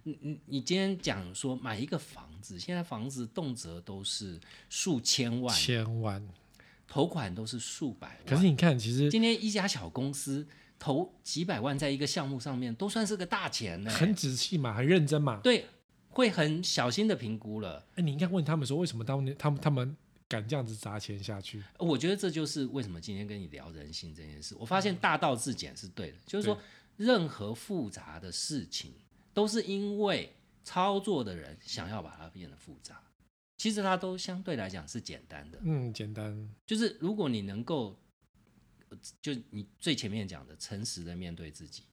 [0.04, 4.38] 你你你今天讲说买一个房子，现在房子动辄都是
[4.70, 6.28] 数千万，千万。
[6.88, 8.26] 头款都是数百万。
[8.26, 10.48] 可是你看，其实今天一家小公司
[10.80, 13.92] 投几百万在一个项目上面，都算是个大钱呢。
[13.92, 15.40] 很仔细嘛，很认真嘛。
[15.44, 15.66] 对，
[16.10, 17.86] 会很小心的评估了。
[17.96, 19.96] 哎，你应该问他们说，为什么当年他们他们
[20.28, 21.64] 敢这样子砸钱下去？
[21.78, 24.56] 我觉得这就是为什么今天跟你聊人性这件事。
[24.60, 26.58] 我发现大道至简是对的，就是说
[26.96, 28.94] 任何复杂的事情
[29.34, 30.34] 都是因为
[30.64, 33.02] 操作的人想要把它变得复杂，
[33.58, 35.60] 其实它都相对来讲是简单的。
[35.64, 36.50] 嗯，简单。
[36.66, 38.00] 就是如果你能够，
[38.90, 41.84] 呃就你最前面讲的，诚实的面对自己，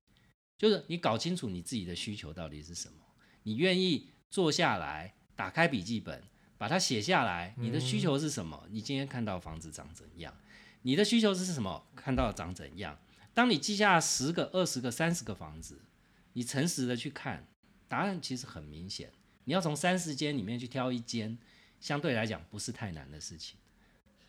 [0.59, 2.99] 就是你搞清楚你自己的需求到底是什么，
[3.43, 6.23] 你愿意坐下来，打开笔记本，
[6.59, 8.67] 把它写下来，你的需求是什么？
[8.71, 10.37] 你今天看到房子长怎样？
[10.83, 11.87] 你的需求是什么？
[11.97, 12.99] 看到长怎样？
[13.33, 15.81] 当你记下十个、二十个、三十个房子，
[16.35, 17.49] 你诚实的去看，
[17.89, 19.11] 答案其实很明显。
[19.47, 21.37] 你要从三十间里面去挑一间，
[21.85, 23.59] 相对来讲不是太难的事情。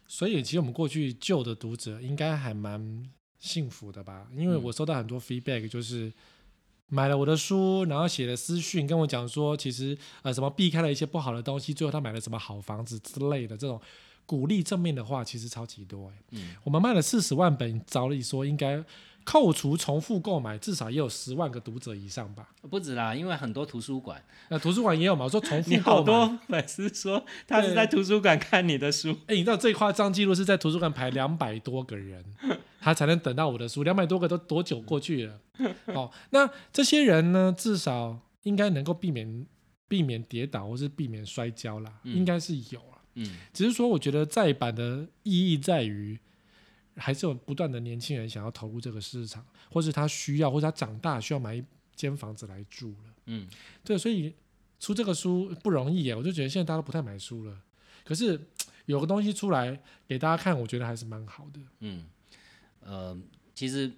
[0.06, 4.28] 所以其实我们过去旧的读者应该还蛮幸福的吧？
[4.36, 6.12] 因为嗯我收到很多 feedback，就是
[6.88, 13.80] 买了我的书，然后写了私讯跟我讲说，其实呃什么避开了一些不好的东西，最后他买了什么好房子之类的这种
[14.26, 16.14] 鼓励正面的话，其实超级多哎。
[16.32, 18.84] 嗯我们卖了四十万本，照理说应该
[19.26, 22.49] 扣除重复购买，至少也有十万个读者以上吧？
[22.69, 25.26] 不止啦，因为很多图书馆，那图书馆也有嘛？
[25.26, 26.30] 我说重复你好购买。
[26.30, 32.23] 多粉丝说他是在图书馆看你的书， 哎、你知道最夸张记录是在图书馆排两百多个人，
[32.80, 33.84] 他才能等到我的书。
[33.84, 35.41] 两百多个都多久过去了？
[35.88, 39.45] 哦，那这些人呢，至少应该能够避免
[39.88, 43.01] 避免跌倒或是避免摔跤啦，嗯应该是有啊。
[43.15, 46.19] 嗯只是说，我觉得再版的意义在于，
[46.98, 51.64] 还是有不断的年轻人想要投入这个市场，或是他需要，或者他长大需要买一
[51.96, 53.14] 间房子来住了。
[53.26, 53.48] 嗯，
[53.84, 54.34] 对，所以
[54.80, 57.62] 出这个书不容易耶，我就觉得现在大家都不太买书了。
[58.04, 58.39] 可是
[58.86, 61.60] 有个东西出来给大家看，我觉得还是蛮好的。
[61.80, 62.06] 嗯，
[62.82, 63.20] 呃，
[63.54, 63.91] 其实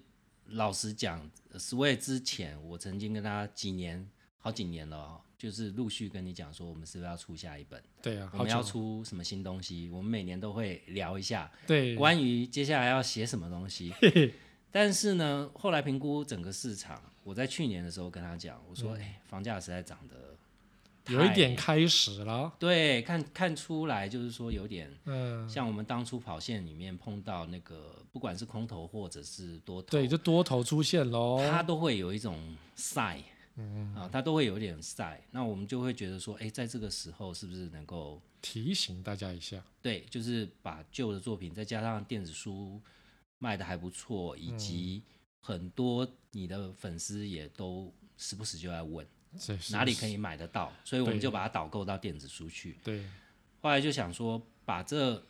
[0.46, 7.80] 老实讲，Sway 之前我曾经跟他几年，好几年了哦，就是陆续跟你讲说，我们是不是要出下一本？
[8.02, 9.88] 对啊，我们要出什么新东西？
[9.90, 13.94] 我们每年都会聊一下对，关于接下来要写什么东西。
[14.70, 20.36] 但是呢，后来评估整个市场，我在去年的时候跟他讲，我嗯说，哎、房价实在涨得
[21.14, 22.52] 有一点开始了。
[22.58, 31.38] 对，看看出来就是说有点嗯，像我们当初跑线里面碰到那个，不管是空头或者是多头，对，就多头出现喽。
[31.50, 32.36] 它都会有一种
[32.76, 33.22] 晒，
[33.58, 35.20] 嗯啊，它都会有点晒。
[35.32, 42.80] 那我们就会觉得说，哎，在这个时候是不是能够提醒大家一下，对，就是把旧的作品再加上电子书
[43.38, 45.02] 卖的还不错，以及
[45.42, 49.06] 很多你的粉丝也都时不时就在问
[49.70, 52.78] 哪里可以买得到，所以我们就把它导购到电子书去。
[52.84, 53.04] 对，
[53.60, 55.22] 后来就想说，把这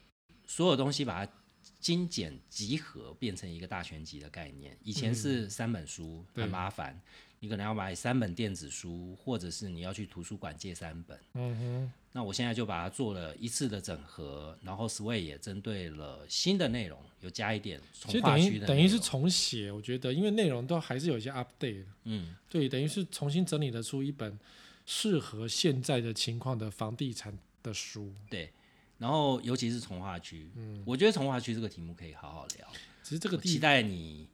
[0.47, 1.33] 所有东西把它
[1.81, 4.77] 精简集合变成一个大全集的概念。
[4.83, 6.99] 以前是三本书，对很麻烦，
[7.41, 11.19] 你可能要买三本电子书，或者是你要去图书馆借三本。
[11.35, 24.39] 嗯哼那我现在就把它做了一次的整合，然后 Sway 也针对了新的内容，有加一点从化区的内容于等于是重写，我觉得因为内容都还是有一些 update，嗯，对，等于是重新整理得出一本
[24.87, 28.13] 适合现在的情况的房地产的书。
[28.29, 28.51] 对。
[28.97, 32.67] 然后尤其是从化区，嗯，我觉得从化区这个题目可以好好聊。
[33.05, 34.27] 其实这个我期待你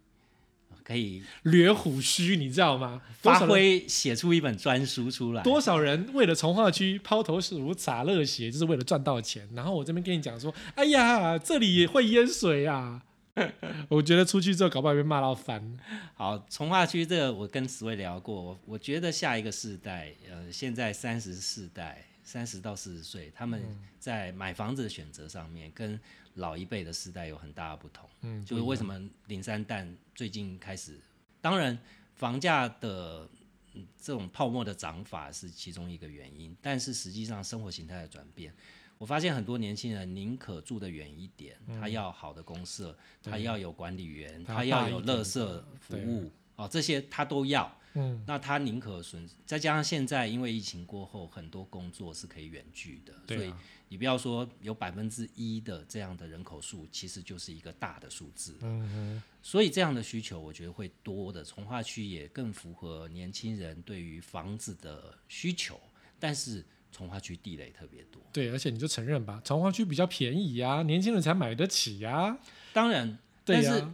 [0.84, 3.00] 可以略虎须，你知道吗？
[3.22, 5.42] 多发挥写出一本专书出来。
[5.42, 9.48] 多少人为了从化区抛头颅洒热血，就是为了赚到钱。
[9.54, 13.02] 然后我这边跟你讲说，哎呀，这里也会淹水啊！
[13.88, 15.76] 我觉得出去之后，搞不好被骂到翻。
[16.14, 25.98] 好，从化区这个我跟史威聊过，我我觉得下一个世代，呃，现在三十世代，三十到四十岁，他们嗯在买房子的选择上面，跟
[26.34, 28.08] 老一辈的世代有很大的不同。
[28.22, 31.00] 嗯，就是为什么林三蛋最近开始，
[31.40, 31.78] 当然
[32.14, 33.28] 房价的、
[33.74, 38.54] 嗯这种泡沫的涨法是其中一个原因，但是实际上生活形态的转变，
[38.98, 46.06] 我发现很多年轻人宁可住得远一点，他要好的公社，他要有管理员，他他要有大一点垃圾服对。
[46.06, 47.78] 务，哦，这些他都要。
[47.96, 53.54] 嗯，那他宁可损，再加上现在因为疫情过后，很多工作是可以远距的，所以
[53.88, 58.56] 你不要说有百分之一的这样的人口数，其实就是一个大的数字。
[58.62, 61.44] 嗯所以这样的需求，我觉得会多的。
[61.44, 65.80] 从化区也更符合年轻人对于房子的需求，
[66.18, 68.20] 但是从化区地雷特别多。
[68.32, 72.36] 对，而且你就承认吧，从化区比较便宜呀、年轻人才买得起呀、
[72.72, 73.88] 当然，对呀、但是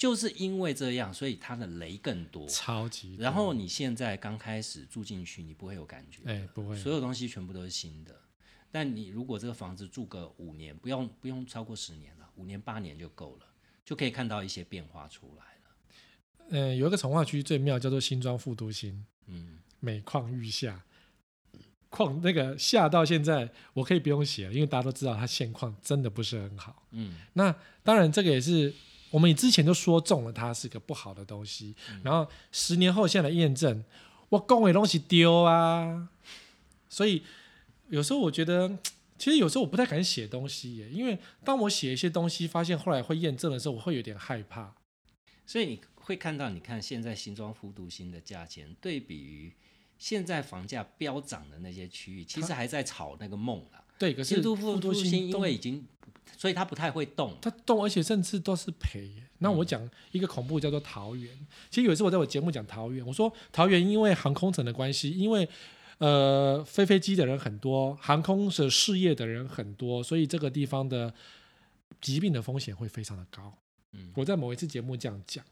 [0.00, 2.48] 就是因为这样，所以它的雷更多。
[2.48, 3.22] 超级多。
[3.22, 8.18] 然后你现在刚开始住进去，你不会有感觉的，哎，不会，所有东西全部都是新的。
[8.70, 13.46] 但你如果这个房子住个五年，不用不用超过十年了，五年八年就够了，
[13.84, 16.46] 就可以看到一些变化出来了。
[16.48, 20.82] 嗯、有一个从化区最妙，叫做新庄副都心，嗯，每况愈下。
[21.90, 26.86] 况那个下到现在，我可以不用写了，因为大家都知道它现况真的不是很好。
[26.92, 28.72] 嗯，那当然，这个也是
[29.10, 31.74] 我们之前就说中了，它是个不好的东西。
[32.02, 33.84] 然后十年后现在来验证，
[34.28, 36.08] 我讲的东西丢啊。
[36.88, 37.22] 所以
[37.88, 38.78] 有时候我觉得，
[39.18, 44.74] 其实有时候我不太敢写东西耶，因为当我写一些东西，发现后来会验证的时候，我会有点害怕。
[45.44, 49.52] 所以你会看到，你看现在新庄复读新的价钱，对比于
[49.98, 53.79] 现在房价飙涨的那些区域，其实还在炒那个梦啦。
[54.00, 55.84] 对，可是新都复都读新因动为已经，
[56.38, 57.36] 所以它不太会动。
[57.42, 59.10] 它动，而且甚至都是赔。
[59.40, 61.38] 那我讲一个恐怖叫做桃园。
[61.68, 65.46] 其实有一次我在我节目讲桃园，我说桃园因为航空城的关系，因为
[65.98, 71.12] 呃飞飞机的人很多，航空的事业的人很多，所以这个地方的
[72.00, 73.52] 疾病的风险会非常的高。
[73.92, 75.44] 嗯我在某一次节目这样讲，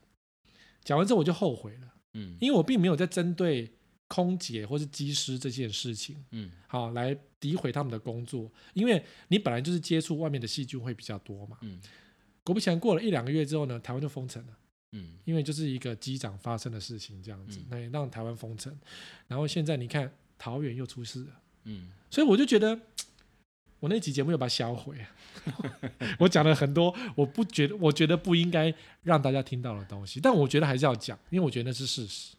[0.82, 3.70] 讲完之后我就后悔了，嗯因为我并没有在针对
[4.06, 6.24] 空姐或是机师这件事情。
[6.30, 11.58] 嗯好，来诋毁他们的工作，因为你本来就是接触外面的细菌会比较多嘛。
[11.62, 11.80] 嗯
[12.42, 14.58] 果不其然，过了一两个月之后呢，台湾就封城了，
[14.92, 18.74] 嗯因为就是一个机长发生的事情这样子嗯，那也让台湾封城。
[19.26, 22.78] 然后现在你看桃园又出事了，嗯，所以我就觉得。
[23.80, 24.96] 我那集节目又把它销毁，
[26.18, 28.74] 我讲了很多我不觉得我觉得不应该
[29.04, 32.34] 让大家听到的东西，但我觉得还是要讲，因为我觉得那是事实。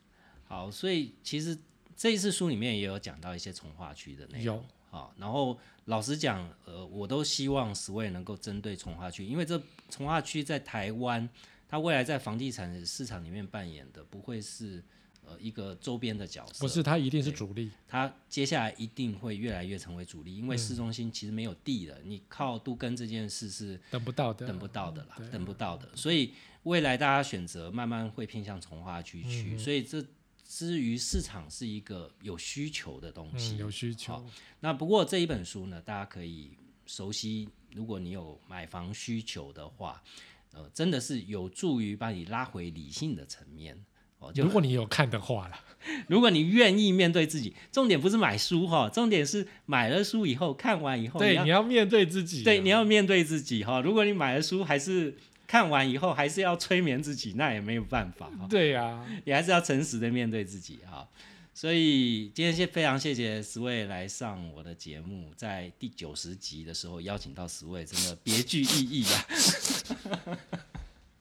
[0.50, 1.58] 好，所以其实
[1.96, 4.62] 这一次书里面也有讲到一些从化区的内容。
[4.92, 11.28] 有好，然后老实讲，呃，我都希望 Sway 能够针对从化区，因为这从化区在台湾，
[11.68, 14.84] 它未来在房地产市场里面扮演的不会是
[15.24, 25.88] 呃一个周边的角色，不是它一定是主力，它接下来一定会越来越成为主力，因为市中心其实没有地了，你靠都根这件事是等不到的，等不到的啦，等不到的。
[25.96, 26.34] 所以
[26.64, 30.04] 未来大家选择慢慢会偏向从化区去，嗯所以这
[30.50, 33.54] 至于市场是一个有需求的东西。
[33.54, 34.26] 嗯，有需求，
[34.62, 36.50] 那不过这一本书呢，大家可以
[36.88, 40.02] 熟悉，如果你有买房需求的话，
[40.52, 43.86] 呃，真的是有助于把你拉回理性的层面。
[44.18, 45.64] 哦，就如果你有看的话啦，
[46.10, 53.80] 如果你愿意面对自己，重点不是买书哈，重点是买了书以后看完以后，对，你你要面对自己啊，对，你要面对自己哈。
[53.82, 55.16] 如果你买了书，还是
[55.50, 58.46] 看完以后还是要催眠自己，那也没有办法哈。
[58.48, 61.08] 对呀、你还是要诚实的面对自己哈。
[61.56, 69.26] 所以今天谢非常谢谢十位来上我的节目，在第九十集的时候邀请到十位，真的别具意义啊。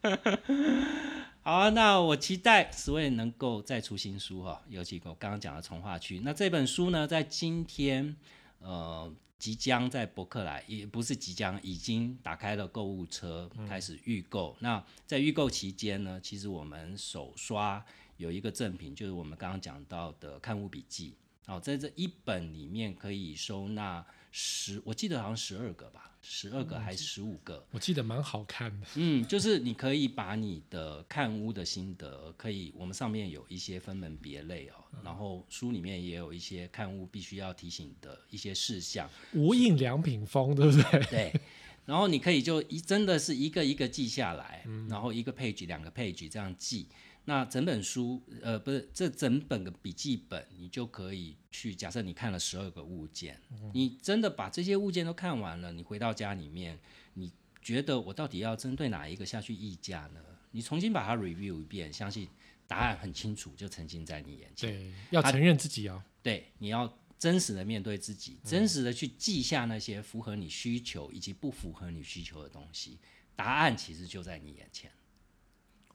[1.40, 6.20] 好啊，那我期待十位能够再出新书哈，尤其我刚刚讲的从化区。
[6.22, 8.14] 那这本书呢，在今天
[8.60, 14.56] 呃即将在博客来，也不是即将，已经打开了购物车，开始预购。
[14.60, 17.84] 那在预购期间呢，其实我们首刷
[18.16, 21.14] 有一个赠品，就是我们刚刚讲到的看物笔记。
[21.46, 27.64] 哦，在这一本里面可以收纳十，我记得好像十二个吧，十二个还是十五个？
[27.70, 28.86] 我记得蛮好看的。
[28.96, 41.04] 嗯，就是你可以把你的看屋的心得，可以我们上面有一些分门别类哦，然后书里面也有一些看屋必须要提醒的一些事项，无印良品风，对不对？
[41.06, 41.40] 对。
[41.86, 46.86] 然后你可以就一真的是一个一个记下来，然后一个 page 两个 page 这样记。
[47.28, 53.38] 那整本书，呃，不是这整本的笔记本，你就可以去假设你看了十二个物件，
[53.74, 56.78] 你真的把这些物件都看完了，你回到家里面，
[57.12, 60.20] 你觉得我到底要针对哪一个下去议价呢？
[60.52, 62.26] 你重新把它 review 一遍，相信
[62.66, 64.70] 答案很清楚，就呈现在你眼前。
[64.70, 66.02] 对，要承认自己哦。
[66.22, 72.96] 对，你要真实的面对自己，真实的去记下那些符合你需求以及不符合你需求的东西，
[73.36, 74.90] 答案其实就在你眼前。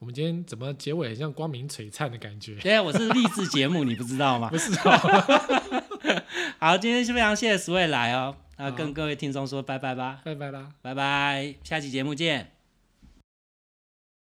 [0.04, 2.56] 我们今天怎么结尾很像光明璀璨的感觉？
[2.60, 4.50] 对啊，我是励志节目，你不知道吗？
[4.52, 4.92] 不知道。
[6.60, 12.53] 好，今天是非常谢谢十位来哦，那跟各位听众说拜拜吧，拜拜啦，拜拜，下期节目见。